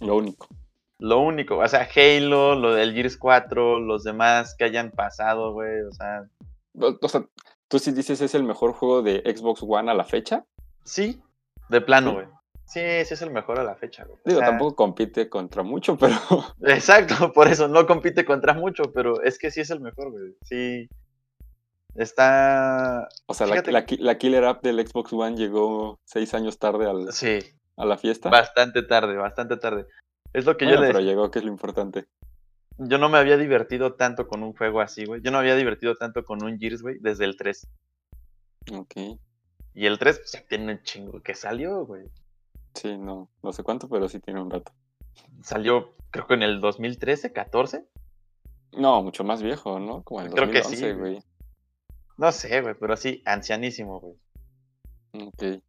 [0.00, 0.48] Lo único.
[0.98, 5.82] Lo único, o sea, Halo, lo del Gears 4, los demás que hayan pasado, güey,
[5.82, 6.28] o sea...
[6.74, 7.26] O sea,
[7.72, 10.44] ¿Tú sí dices es el mejor juego de Xbox One a la fecha?
[10.84, 11.22] Sí,
[11.70, 12.26] de plano, güey.
[12.72, 14.18] Sí, sí es el mejor a la fecha, güey.
[14.24, 16.16] Digo, tampoco compite contra mucho, pero.
[16.62, 20.34] Exacto, por eso no compite contra mucho, pero es que sí es el mejor, güey.
[20.42, 20.88] Sí.
[21.94, 23.08] Está.
[23.26, 23.84] O sea, la,
[24.18, 27.40] killer app del Xbox One llegó seis años tarde al, sí.
[27.76, 28.30] a la fiesta.
[28.30, 29.86] Bastante tarde, bastante tarde.
[30.32, 32.06] Es lo que yo le Pero llegó, que es lo importante
[32.78, 35.20] yo no me había divertido tanto con un juego así, güey.
[35.22, 37.68] Yo no había divertido tanto con un Gears, güey, desde el 3.
[38.74, 38.94] Ok.
[39.74, 42.04] Y el 3, pues ya tiene un chingo que salió, güey.
[42.74, 44.72] Sí, no, no sé cuánto, pero sí tiene un rato.
[45.42, 47.86] Salió, creo que en el 2013, 14.
[48.72, 50.02] No, mucho más viejo, ¿no?
[50.02, 51.22] Como el creo que sí, güey.
[52.16, 54.14] No sé, güey, pero sí, ancianísimo, güey.
[55.26, 55.62] Ok.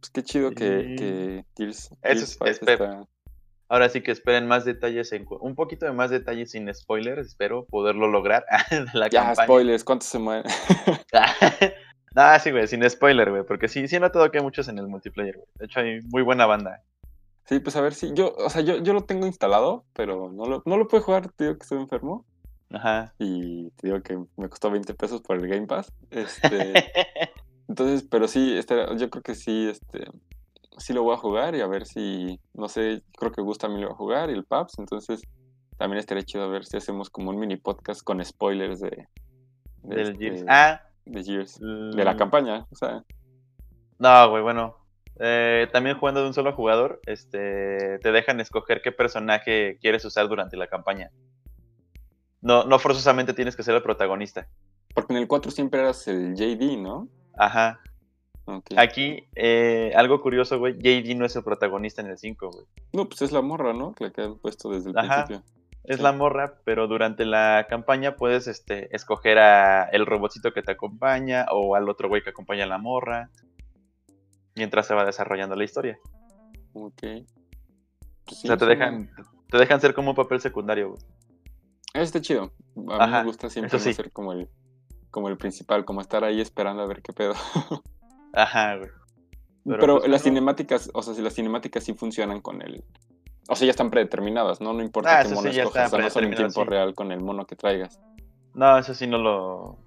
[0.00, 3.06] Pues qué chido que, que Eso es, está...
[3.68, 7.64] Ahora sí que esperen más detalles, en, un poquito de más detalles sin spoilers, espero
[7.64, 8.44] poderlo lograr.
[8.92, 10.44] la ya, spoilers, ¿cuántos se mueren?
[12.14, 14.78] ah, sí, güey, sin spoiler, güey, porque sí, sí he notado que hay muchos en
[14.78, 15.48] el multiplayer, güey.
[15.58, 16.82] De hecho, hay muy buena banda.
[17.44, 20.46] Sí, pues a ver si yo, o sea, yo, yo lo tengo instalado, pero no
[20.46, 22.24] lo, no lo puedo jugar, te digo que estoy enfermo.
[22.70, 23.12] Ajá.
[23.18, 25.92] Y te digo que me costó 20 pesos por el Game Pass.
[26.10, 26.72] Este,
[27.68, 30.06] entonces, pero sí, este, yo creo que sí, este,
[30.78, 33.70] sí lo voy a jugar y a ver si, no sé, creo que Gusta a
[33.70, 35.22] mí lo va a jugar y el Paps, entonces
[35.76, 39.08] también estaría chido a ver si hacemos como un mini podcast con spoilers de...
[39.82, 40.44] Del este.
[40.48, 40.80] Ah.
[41.04, 41.60] De Gears.
[41.60, 43.04] De la campaña, o sea.
[43.98, 44.76] No, güey, bueno.
[45.18, 50.28] Eh, también jugando de un solo jugador, este, te dejan escoger qué personaje quieres usar
[50.28, 51.10] durante la campaña.
[52.40, 54.48] No, no forzosamente tienes que ser el protagonista.
[54.94, 57.08] Porque en el 4 siempre eras el JD, ¿no?
[57.36, 57.80] Ajá.
[58.76, 62.66] Aquí, eh, algo curioso, güey, JD no es el protagonista en el 5, güey.
[62.92, 63.94] No, pues es la morra, ¿no?
[63.94, 65.42] Que han puesto desde el principio.
[65.84, 70.72] Es la morra, pero durante la campaña puedes este, escoger a el robotcito que te
[70.72, 73.30] acompaña o al otro güey que acompaña a la morra.
[74.54, 75.98] Mientras se va desarrollando la historia.
[76.72, 77.00] Ok.
[78.24, 79.10] Pues o sea, te dejan,
[79.48, 81.02] te dejan ser como un papel secundario, güey.
[81.94, 82.52] Está chido.
[82.88, 84.48] A mí me gusta siempre ser como el,
[85.10, 87.34] como el principal, como estar ahí esperando a ver qué pedo.
[88.32, 88.90] Ajá, güey.
[89.64, 92.84] Pero, pues, las cinemáticas, o sea, si las cinemáticas sí funcionan con el.
[93.48, 94.72] O sea, ya están predeterminadas, ¿no?
[94.72, 97.56] No importa ah, qué mono escojas, no son en tiempo real con el mono que
[97.56, 98.00] traigas.
[98.54, 99.78] No, eso sí no lo,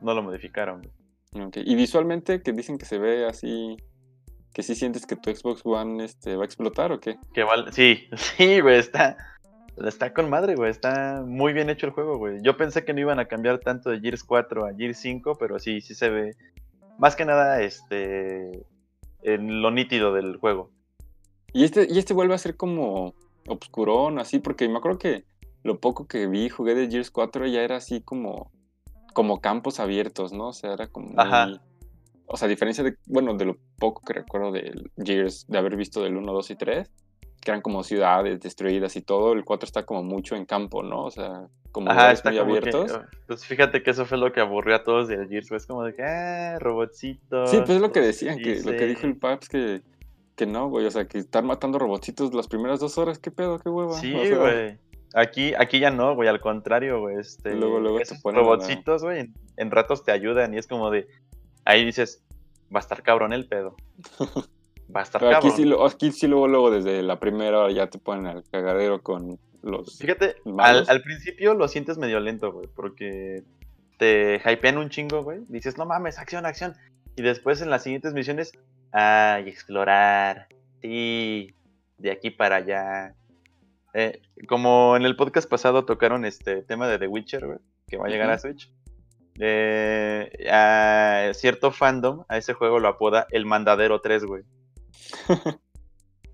[0.00, 0.90] no lo modificaron.
[1.32, 1.62] Okay.
[1.66, 3.76] Y visualmente, que dicen que se ve así,
[4.52, 7.16] que sí sientes que tu Xbox One este, va a explotar o qué?
[7.32, 9.16] Que vale, sí, sí, güey, está,
[9.84, 12.38] está con madre, güey, está muy bien hecho el juego, güey.
[12.42, 15.58] Yo pensé que no iban a cambiar tanto de Gears 4 a Gears 5, pero
[15.58, 16.36] sí, sí se ve
[16.98, 18.64] más que nada este
[19.22, 20.70] en lo nítido del juego.
[21.52, 23.14] Y este, y este vuelve a ser como
[23.46, 25.24] obscurón, así, porque me acuerdo que
[25.62, 28.50] lo poco que vi, jugué de Gears 4 ya era así como,
[29.12, 30.48] como campos abiertos, ¿no?
[30.48, 31.60] O sea, era como muy,
[32.26, 35.76] O sea, a diferencia de, bueno, de lo poco que recuerdo de Gears, de haber
[35.76, 36.90] visto del 1, 2 y 3,
[37.40, 41.04] que eran como ciudades destruidas y todo, el 4 está como mucho en campo, ¿no?
[41.04, 43.00] O sea, como Ajá, muy abiertos.
[43.26, 45.94] pues fíjate que eso fue lo que aburrió a todos del Gears, es como de
[45.94, 47.50] que, ah, robotcitos.
[47.50, 49.82] Sí, pues es lo que decían, que lo que dijo el Paps, que,
[50.36, 53.58] que no, güey, o sea, que están matando robotcitos las primeras dos horas, qué pedo,
[53.58, 53.94] qué hueva.
[53.98, 54.78] Sí, güey.
[55.14, 57.18] Aquí, aquí ya no, güey, al contrario, güey.
[57.18, 61.06] Este, luego, luego esos robotcitos, güey, en, ratos te ayudan y es como de.
[61.64, 62.24] Ahí dices,
[62.74, 63.76] va a estar cabrón el pedo.
[64.94, 65.38] Va a estar cabrón.
[65.38, 69.02] Aquí sí, aquí sí, luego, luego, desde la primera hora ya te ponen al cagadero
[69.02, 69.96] con los.
[69.98, 73.42] Fíjate, al, al, principio lo sientes medio lento, güey, porque
[73.96, 75.40] te hypean un chingo, güey.
[75.48, 76.74] Dices, no mames, acción, acción.
[77.16, 78.52] Y después en las siguientes misiones,
[78.92, 80.48] ay, explorar.
[80.80, 81.54] Sí,
[81.98, 83.14] de aquí para allá
[83.94, 88.10] eh, como en el podcast pasado tocaron este tema de The Witcher, que va a
[88.10, 88.72] llegar a Switch.
[89.38, 94.44] Eh, a cierto fandom a ese juego lo apoda el Mandadero 3, güey.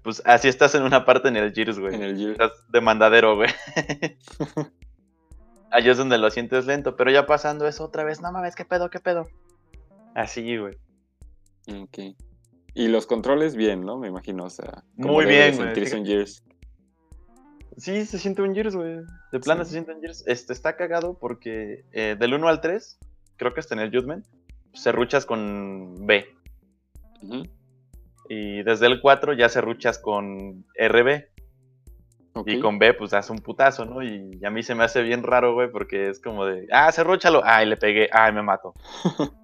[0.02, 1.94] pues así estás en una parte en el Gears, güey.
[1.94, 2.32] En el Gears.
[2.32, 3.50] Estás de mandadero, güey.
[5.70, 8.64] Allí es donde lo sientes lento, pero ya pasando eso otra vez, no mames, qué
[8.64, 9.26] pedo, qué pedo.
[10.14, 10.78] Así, güey.
[11.68, 12.16] Ok.
[12.78, 13.98] Y los controles bien, ¿no?
[13.98, 14.84] Me imagino, o sea.
[14.94, 15.74] Muy bien, güey.
[15.74, 16.44] Gears.
[17.76, 18.98] Sí, se siente un Gears, güey.
[19.32, 20.22] De plano se siente un Gears.
[20.28, 23.00] Este está cagado porque eh, del 1 al 3,
[23.36, 24.24] creo que hasta en el Judgment,
[24.74, 26.24] se ruchas con B.
[28.28, 31.24] Y desde el 4 ya se ruchas con RB.
[32.46, 34.04] Y con B, pues hace un putazo, ¿no?
[34.04, 37.02] Y a mí se me hace bien raro, güey, porque es como de, ah, se
[37.02, 37.42] rúchalo.
[37.44, 38.72] Ay, le pegué, ay, me mato.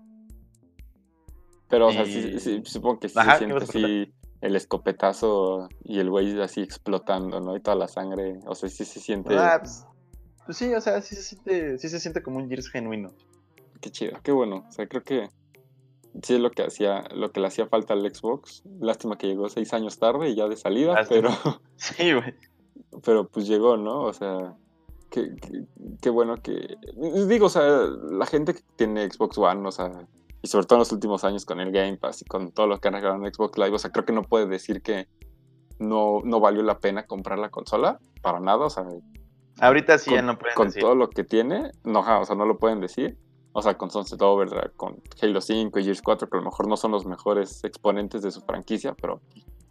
[1.68, 6.10] Pero, o sea, sí, sí, supongo que sí se siente así el escopetazo y el
[6.10, 7.56] güey así explotando, ¿no?
[7.56, 9.36] Y toda la sangre, o sea, sí se siente...
[9.36, 9.86] Ah, pues,
[10.44, 13.12] pues, sí, o sea, sí se siente, sí se siente como un Gears genuino.
[13.80, 15.30] Qué chido, qué bueno, o sea, creo que
[16.22, 18.62] sí es lo que hacía, lo que le hacía falta al Xbox.
[18.80, 21.30] Lástima que llegó seis años tarde y ya de salida, pero...
[21.76, 22.34] Sí, güey.
[23.02, 24.02] Pero pues llegó, ¿no?
[24.02, 24.54] O sea,
[25.10, 25.34] qué,
[26.02, 26.76] qué bueno que...
[27.26, 30.06] Digo, o sea, la gente que tiene Xbox One, o sea
[30.44, 32.78] y sobre todo en los últimos años con el Game Pass y con todo lo
[32.78, 35.08] que han regalado en Xbox Live, o sea, creo que no puede decir que
[35.78, 38.84] no, no valió la pena comprar la consola, para nada, o sea...
[39.58, 42.58] Ahorita sí ya no pueden Con todo lo que tiene, no, o sea, no lo
[42.58, 43.16] pueden decir.
[43.54, 46.68] O sea, con Sunset Overdrive, con Halo 5 y Gears 4, que a lo mejor
[46.68, 49.22] no son los mejores exponentes de su franquicia, pero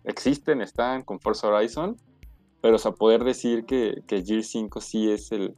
[0.05, 1.97] existen, están con Forza Horizon.
[2.61, 5.55] Pero, o sea, poder decir que, que Gears 5 sí es el,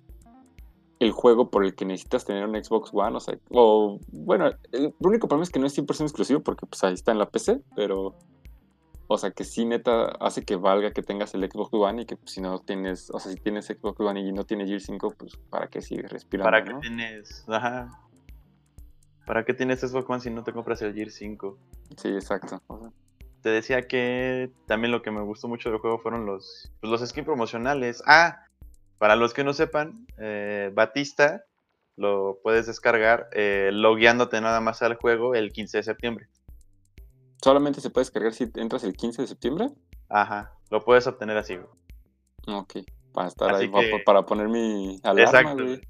[1.00, 4.94] el juego por el que necesitas tener un Xbox One, o sea, o bueno, el
[5.00, 7.62] único problema es que no es 100% exclusivo porque pues ahí está en la PC,
[7.76, 8.16] pero
[9.08, 12.16] o sea, que sí neta hace que valga que tengas el Xbox One y que
[12.16, 15.14] pues, si no tienes, o sea, si tienes Xbox One y no tienes Gear 5,
[15.18, 17.46] pues para qué sigues respirando, ¿Para qué tienes?
[17.48, 17.92] Ajá.
[19.26, 21.58] ¿Para qué tienes Xbox One si no te compras el Gear 5?
[21.98, 22.62] Sí, exacto.
[23.42, 27.08] Te decía que también lo que me gustó mucho del juego fueron los, pues, los
[27.08, 28.02] skins promocionales.
[28.08, 28.46] Ah,
[28.98, 31.46] para los que no sepan, eh, Batista
[31.98, 36.28] lo puedes descargar eh, logueándote nada más al juego el 15 de septiembre.
[37.42, 39.70] ¿Solamente se puede descargar si entras el 15 de septiembre?
[40.10, 41.58] Ajá, lo puedes obtener así.
[42.48, 42.78] Ok,
[43.14, 43.72] para estar ahí,
[44.06, 45.24] para poner mi alarma.
[45.24, 45.88] Exacto.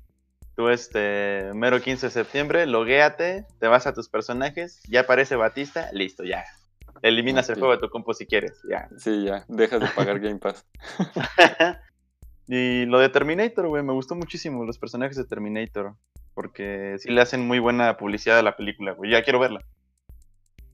[0.55, 5.89] Tú, este, mero 15 de septiembre, loguéate, te vas a tus personajes, ya aparece Batista,
[5.91, 6.45] listo, ya.
[7.01, 8.87] Eliminas el juego de tu compo si quieres, ya.
[8.97, 10.65] Sí, ya, dejas de pagar Game Pass.
[12.47, 15.95] Y lo de Terminator, güey, me gustó muchísimo los personajes de Terminator.
[16.33, 19.11] Porque sí le hacen muy buena publicidad a la película, güey.
[19.11, 19.61] Ya quiero verla.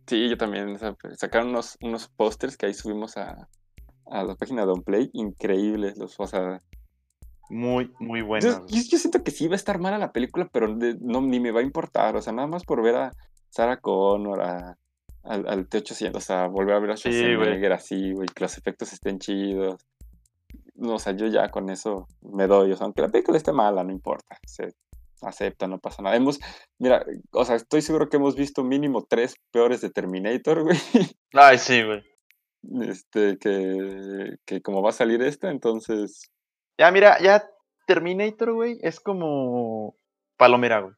[0.08, 0.78] Sí, yo también.
[1.16, 3.48] sacaron unos, unos pósters que ahí subimos a,
[4.08, 5.10] la página de Play.
[5.14, 6.62] Increíbles, los, o sea.
[7.50, 8.66] Muy, muy buenos.
[8.68, 11.60] Yo, siento que sí va a estar mala la película, pero no, ni me va
[11.60, 12.16] a importar.
[12.16, 13.12] O sea, nada más por ver a
[13.50, 14.78] Sarah Connor, a,
[15.24, 18.58] al, al T-800, o sea, volver a ver a Schwarzenegger sí, así, güey, que los
[18.58, 19.86] efectos estén chidos
[20.82, 23.84] o sea, yo ya con eso me doy, o sea, aunque la película esté mala,
[23.84, 24.74] no importa, se
[25.22, 26.16] acepta, no pasa nada.
[26.16, 26.40] Hemos,
[26.80, 30.78] mira, o sea, estoy seguro que hemos visto mínimo tres peores de Terminator, güey.
[31.34, 32.04] Ay, sí, güey.
[32.82, 36.32] Este, que, que como va a salir esta, entonces...
[36.80, 37.48] Ya, mira, ya
[37.88, 39.96] Terminator, güey, es como
[40.38, 40.94] Palomera, güey.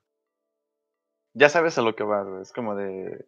[1.36, 3.26] Ya sabes a lo que va, güey, es como de...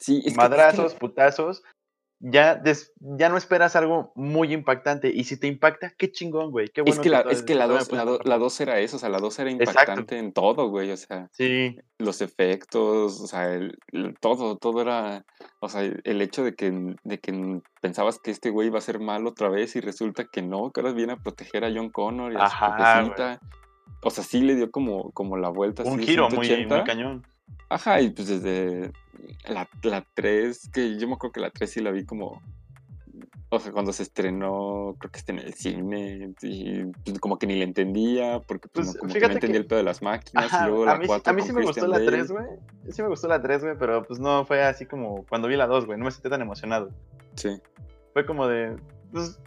[0.00, 1.62] Sí, Madrazos, putazos,
[2.20, 2.62] ya,
[3.00, 5.10] ya no esperas algo muy impactante.
[5.14, 6.68] Y si te impacta, qué chingón, güey.
[6.68, 7.92] Qué bueno es que, la, es que la 2
[8.24, 10.90] la, dos era eso, o sea, la 2 era impactante en todo, güey.
[10.90, 11.76] O sea, sí.
[11.98, 13.76] los efectos, o sea, el,
[14.20, 15.24] todo, todo era.
[15.60, 19.00] O sea, el hecho de que, de que pensabas que este güey iba a ser
[19.00, 22.32] mal otra vez y resulta que no, que ahora viene a proteger a John Connor
[22.32, 23.38] y a Ajá,
[24.02, 25.82] O sea, sí le dio como, como la vuelta.
[25.82, 27.26] Un giro muy, muy cañón.
[27.68, 28.92] Ajá, y pues desde
[29.48, 32.42] la, la 3, que yo me acuerdo que la 3 sí la vi como.
[33.50, 37.46] O sea, cuando se estrenó, creo que está en el cine, y pues, como que
[37.46, 40.50] ni le entendía, porque pues, pues como que no entendía el pedo de las máquinas.
[40.52, 42.46] y luego la a mí, 4 a mí sí me gustó la 3, güey.
[42.90, 45.68] Sí me gustó la 3, güey, pero pues no fue así como cuando vi la
[45.68, 45.98] 2, güey.
[45.98, 46.90] No me sentí tan emocionado.
[47.36, 47.60] Sí.
[48.12, 48.76] Fue como de.
[49.12, 49.38] Pues.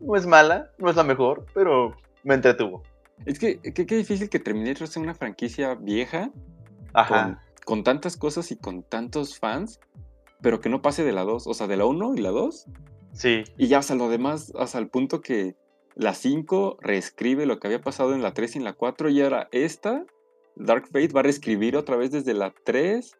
[0.00, 2.82] no es mala, no es la mejor, pero me entretuvo.
[3.24, 6.30] Es que qué difícil que Terminator sea una franquicia vieja.
[6.92, 9.78] Ajá con tantas cosas y con tantos fans,
[10.40, 12.64] pero que no pase de la 2, o sea, de la 1 y la 2.
[13.12, 13.44] Sí.
[13.58, 15.54] Y ya hasta lo demás, hasta el punto que
[15.94, 19.20] la 5 reescribe lo que había pasado en la 3 y en la 4 y
[19.20, 20.06] ahora esta,
[20.56, 23.18] Dark Fate, va a reescribir otra vez desde la 3.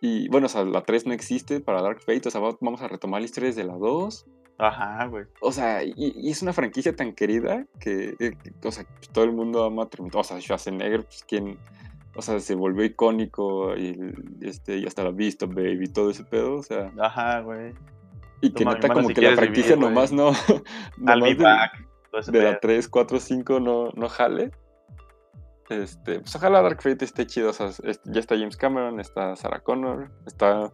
[0.00, 2.86] Y bueno, o sea, la 3 no existe para Dark Fate, o sea, vamos a
[2.86, 4.26] retomar la historia desde la 2.
[4.58, 5.24] Ajá, güey.
[5.40, 9.64] O sea, y, es una franquicia tan querida que, eh, o sea, todo el mundo
[9.64, 11.58] ama O sea, Schwarzenegger, pues quien
[12.14, 13.96] o sea, se volvió icónico y,
[14.40, 16.92] este, y hasta la vista, baby, todo ese pedo, o sea.
[16.98, 17.72] Ajá, güey.
[18.40, 20.32] Y que nota como que la franquicia nomás no.
[20.96, 21.36] nomás
[22.26, 24.50] de, de la 3, 4, 5 no, no jale.
[25.70, 27.50] Este, pues ojalá Dark Fate esté chido.
[27.50, 27.70] O sea,
[28.04, 30.72] ya está James Cameron, está Sarah Connor, está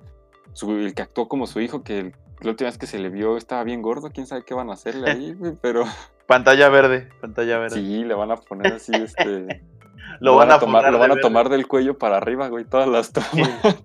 [0.55, 3.37] su, el que actuó como su hijo, que la última vez que se le vio
[3.37, 4.11] estaba bien gordo.
[4.11, 5.85] Quién sabe qué van a hacerle ahí, pero.
[6.27, 7.77] Pantalla verde, pantalla verde.
[7.77, 9.63] Sí, le van a poner así este.
[10.21, 13.13] Lo, van, a tomar, lo van a tomar del cuello para arriba, güey, todas las
[13.13, 13.85] tomas.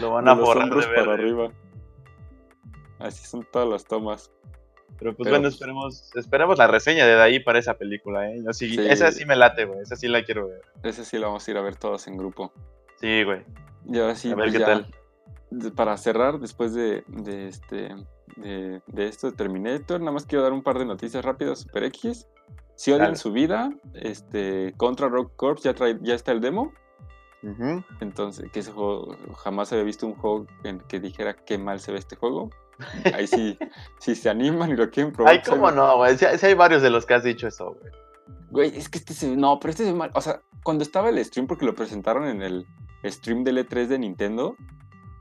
[0.00, 1.50] Lo van a borrar de para arriba.
[2.98, 4.30] Así son todas las tomas.
[4.98, 8.42] Pero pues bueno, esperemos, esperemos la reseña de ahí para esa película, ¿eh?
[8.48, 9.80] Esa sí me late, güey.
[9.80, 10.62] Esa sí la quiero ver.
[10.82, 12.52] Esa sí la vamos a ir a ver todos en grupo.
[13.00, 13.42] Sí, güey.
[13.86, 14.86] Y ahora sí, a ver pues qué tal.
[15.74, 17.94] Para cerrar, después de, de este
[18.36, 21.84] de, de, esto de Terminator, nada más quiero dar un par de noticias rápidas, Super
[21.84, 22.26] X.
[22.76, 26.72] Si odian su vida, este, contra Rock Corps ya, trae, ya está el demo.
[28.00, 31.92] Entonces, que ese juego, jamás había visto un juego en que dijera qué mal se
[31.92, 32.50] ve este juego.
[33.14, 33.56] Ahí sí,
[33.98, 35.34] si se animan y lo quieren probar.
[35.34, 36.18] Ay, cómo no, güey.
[36.18, 37.92] Si, hay varios de los que has dicho eso, güey.
[38.50, 40.10] Güey, es que este se No, pero este se ve mal.
[40.14, 42.66] O sea, cuando estaba el stream, porque lo presentaron en el
[43.04, 44.56] stream del E3 de Nintendo.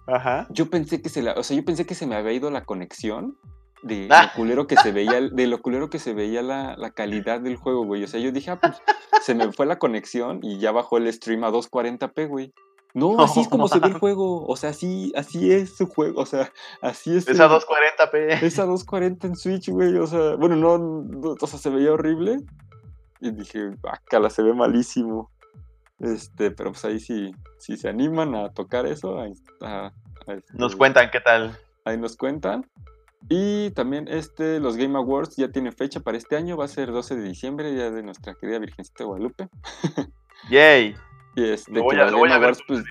[0.07, 0.47] Ajá.
[0.49, 2.65] Yo pensé que se la, o sea, yo pensé que se me había ido la
[2.65, 3.37] conexión
[3.85, 7.39] de lo culero que se veía, de lo culero que se veía la, la, calidad
[7.39, 8.03] del juego, güey.
[8.03, 8.81] O sea, yo dije, ah, pues
[9.21, 12.51] se me fue la conexión y ya bajó el stream a 240p, güey.
[12.95, 14.47] No, así es como se ve el juego.
[14.47, 16.19] O sea, así, así es su juego.
[16.19, 17.27] O sea, así es.
[17.27, 18.41] Es a 240p.
[18.41, 19.95] Es a 240 en Switch, güey.
[19.97, 22.39] O sea, bueno, no, o sea, se veía horrible.
[23.21, 23.69] Y dije,
[24.11, 25.29] la se ve malísimo.
[25.99, 29.33] Este, pero pues ahí sí, si se animan a tocar eso, ahí,
[30.53, 31.57] nos este, cuentan qué tal.
[31.85, 32.65] Ahí nos cuentan.
[33.29, 36.91] Y también este, los Game Awards ya tienen fecha para este año, va a ser
[36.91, 39.49] 12 de diciembre, ya de nuestra querida Virgencita Guadalupe.
[40.49, 40.95] ¡Yay!
[41.35, 42.83] y este, los Game Awards, pues,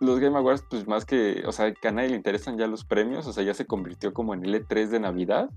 [0.00, 2.84] los Game Awards, pues más que, o sea, que a nadie le interesan ya los
[2.84, 5.48] premios, o sea, ya se convirtió como en el E3 de Navidad.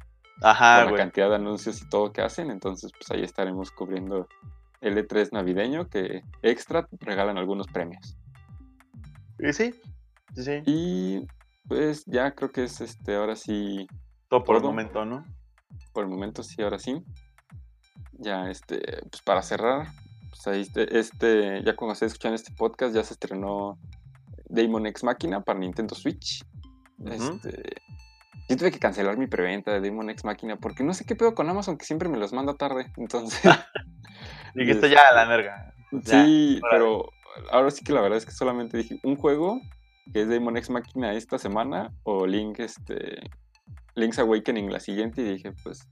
[0.43, 4.27] Ajá, con la cantidad de anuncios y todo que hacen, entonces pues ahí estaremos cubriendo
[4.79, 8.17] el E3 navideño que extra regalan algunos premios.
[9.37, 9.75] ¿Y sí?
[10.33, 10.63] Sí, sí.
[10.65, 11.27] Y
[11.71, 13.87] pues ya creo que es este, ahora sí.
[14.27, 15.23] Todo por el momento, ¿no?
[15.93, 17.01] Por el momento sí, ahora sí.
[18.11, 19.87] Ya, este, pues para cerrar,
[20.31, 23.79] pues ahí este, este ya cuando se escuchan este podcast, ya se estrenó
[24.49, 26.43] Demon X Máquina para Nintendo Switch.
[27.05, 27.63] Este.
[28.49, 31.33] Yo tuve que cancelar mi preventa de Demon X Máquina porque no sé qué pedo
[31.33, 32.91] con Amazon que siempre me los manda tarde.
[32.97, 33.39] Entonces.
[34.55, 35.73] Dijiste ya a la verga.
[36.03, 37.07] Sí, pero
[37.49, 39.61] ahora sí que la verdad es que solamente dije un juego
[40.11, 43.29] que es Demon X Máquina esta semana, o Link, este,
[43.95, 45.87] Link's Awakening la siguiente, y dije, pues,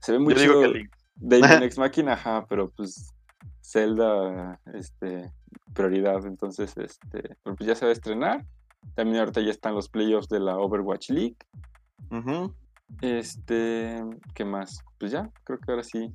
[0.00, 0.62] se ve muy chido
[1.16, 3.12] Demon X Máquina, ajá, pero pues
[3.62, 5.32] Zelda, este,
[5.72, 8.44] prioridad, entonces, este, pues ya se va a estrenar.
[8.94, 11.36] También ahorita ya están los playoffs de la Overwatch League.
[13.00, 14.80] Este, ¿qué más?
[14.98, 16.12] Pues ya, creo que ahora sí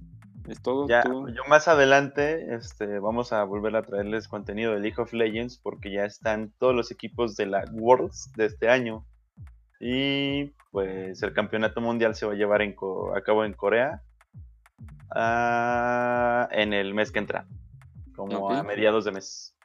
[0.47, 0.87] es todo.
[0.87, 5.57] Ya, yo más adelante este, vamos a volver a traerles contenido de League of Legends
[5.57, 9.05] porque ya están todos los equipos de la Worlds de este año.
[9.79, 12.75] Y pues el campeonato mundial se va a llevar en
[13.15, 14.03] a cabo en Corea
[15.15, 17.47] ah, en el mes que entra,
[18.15, 19.55] como a mediados de mes.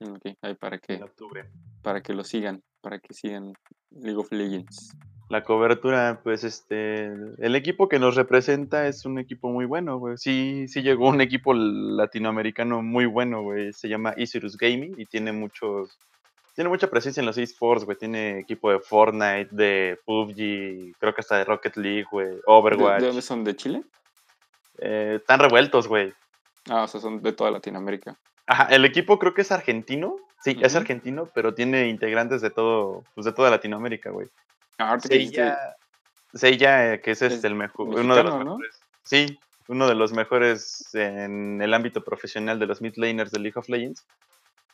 [0.00, 1.50] Ok, ahí para que, en octubre.
[1.82, 3.52] para que lo sigan, para que sigan
[3.90, 4.96] League of Legends.
[5.28, 7.04] La cobertura, pues este,
[7.38, 10.16] el equipo que nos representa es un equipo muy bueno, güey.
[10.16, 13.74] Sí, sí llegó un equipo latinoamericano muy bueno, güey.
[13.74, 15.98] Se llama Isirus Gaming y tiene muchos,
[16.54, 17.98] tiene mucha presencia en los esports, güey.
[17.98, 22.38] Tiene equipo de Fortnite, de PUBG, creo que hasta de Rocket League, güey.
[22.46, 23.00] Overwatch.
[23.00, 23.44] ¿De, dónde son?
[23.44, 23.82] ¿De Chile?
[24.78, 26.14] Eh, están revueltos, güey.
[26.70, 28.16] Ah, o sea, son de toda Latinoamérica.
[28.46, 30.16] Ajá, el equipo creo que es argentino.
[30.40, 34.28] Sí, es argentino, pero tiene integrantes de todo, pues de toda Latinoamérica, güey.
[34.78, 34.96] Ah,
[36.34, 38.80] Seiya, eh, que ese es, el mejor, uno de los mejores.
[39.02, 43.58] Sí, uno de los mejores en el ámbito profesional de los mid laners de League
[43.58, 44.06] of Legends.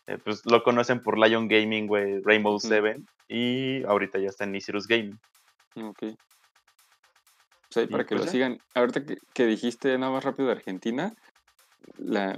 [0.06, 4.54] Eh, pues lo conocen por Lion Gaming, güey, Rainbow Seven, y ahorita ya está en
[4.54, 5.18] Isirus Gaming.
[5.76, 6.14] Ok.
[7.72, 8.58] Pues para que lo pues sigan.
[8.74, 9.02] Ahorita
[9.32, 11.14] que, dijiste nada más rápido de Argentina,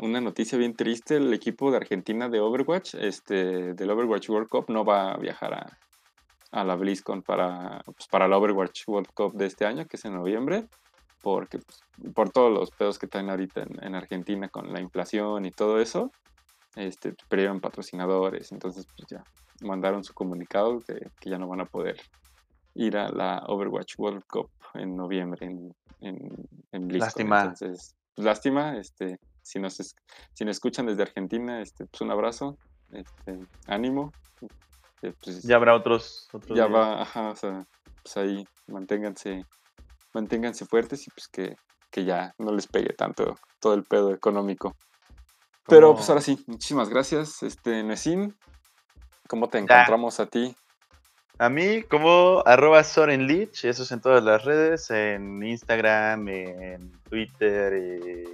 [0.01, 4.67] una noticia bien triste, el equipo de Argentina de Overwatch, este, del Overwatch World Cup,
[4.69, 5.79] no va a viajar a,
[6.53, 10.05] a la BlizzCon para, pues, para la Overwatch World Cup de este año, que es
[10.05, 10.69] en noviembre,
[11.23, 11.81] porque pues,
[12.15, 16.13] por todos los pedos que están ahorita en, Argentina con la inflación y todo eso,
[16.77, 19.25] este, perdieron patrocinadores, entonces pues ya
[19.63, 21.97] mandaron su comunicado que, ya no van a poder
[22.75, 26.99] ir a la Overwatch World Cup en noviembre en, en, BlizzCon.
[26.99, 27.41] Lástima.
[27.41, 32.59] Entonces, lástima, este, si nos, si nos escuchan desde Argentina, este, pues un abrazo,
[32.93, 34.13] este, ánimo,
[35.13, 36.29] pues, ya habrá otros.
[36.55, 37.67] ya va, ajá, o sea,
[38.03, 39.45] pues ahí manténganse,
[40.13, 41.57] manténganse fuertes y pues que,
[41.91, 44.77] que ya no les pegue tanto todo el pedo económico.
[45.69, 48.37] Pero pues ahora sí, muchísimas gracias, este Nesin.
[49.29, 50.55] ¿Cómo te encontramos a ti?
[51.39, 57.75] A mí como arroba Sorenlich, eso es en todas las redes, en Instagram, en Twitter,
[57.75, 58.25] y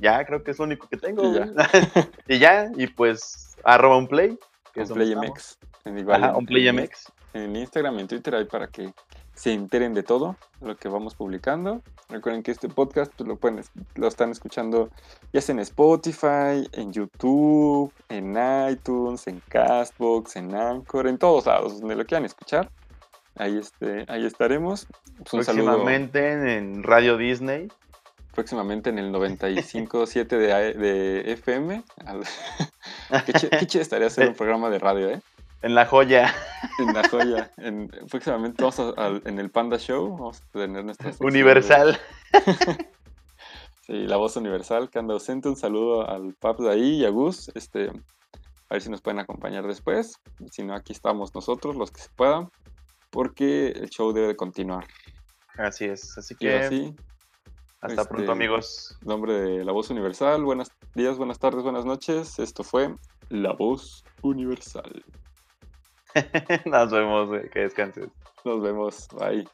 [0.00, 1.24] ya creo que es lo único que tengo.
[1.30, 1.46] Y ya,
[2.28, 4.38] y, ya, y pues arroba un play.
[4.72, 5.58] Que un play MX.
[5.84, 6.88] En, en,
[7.34, 8.92] En Instagram, en Twitter, ahí para que
[9.34, 11.82] se enteren de todo lo que vamos publicando.
[12.08, 13.62] Recuerden que este podcast pues, lo, pueden,
[13.96, 14.90] lo están escuchando
[15.32, 18.36] ya sea en Spotify, en YouTube, en
[18.70, 22.70] iTunes, en Castbox, en Anchor, en todos lados donde lo quieran escuchar.
[23.36, 24.86] Ahí, este, ahí estaremos.
[25.18, 27.68] Pues, próximamente en Radio Disney.
[28.32, 31.82] Próximamente en el 95.7 de, de FM.
[33.26, 35.20] qué, qué estaría hacer un programa de radio, ¿eh?
[35.64, 36.30] En la joya.
[36.78, 37.50] En la joya.
[37.56, 38.94] En, próximamente vamos
[39.24, 40.10] en el Panda Show.
[40.10, 41.10] Vamos a tener nuestra.
[41.20, 41.98] Universal.
[43.80, 45.48] sí, la voz universal que anda ausente.
[45.48, 47.50] Un saludo al Pap de ahí y a Gus.
[47.54, 50.20] Este, a ver si nos pueden acompañar después.
[50.50, 52.50] Si no, aquí estamos nosotros, los que se puedan.
[53.08, 54.86] Porque el show debe de continuar.
[55.56, 56.18] Así es.
[56.18, 56.58] Así que.
[56.58, 56.94] Así,
[57.80, 58.98] hasta pronto, este, amigos.
[59.00, 60.44] Nombre de La Voz Universal.
[60.44, 62.38] Buenos días, buenas tardes, buenas noches.
[62.38, 62.94] Esto fue
[63.30, 65.02] La Voz Universal.
[66.66, 68.08] Nos vemos, que descanses.
[68.44, 69.46] Nos vemos, bye.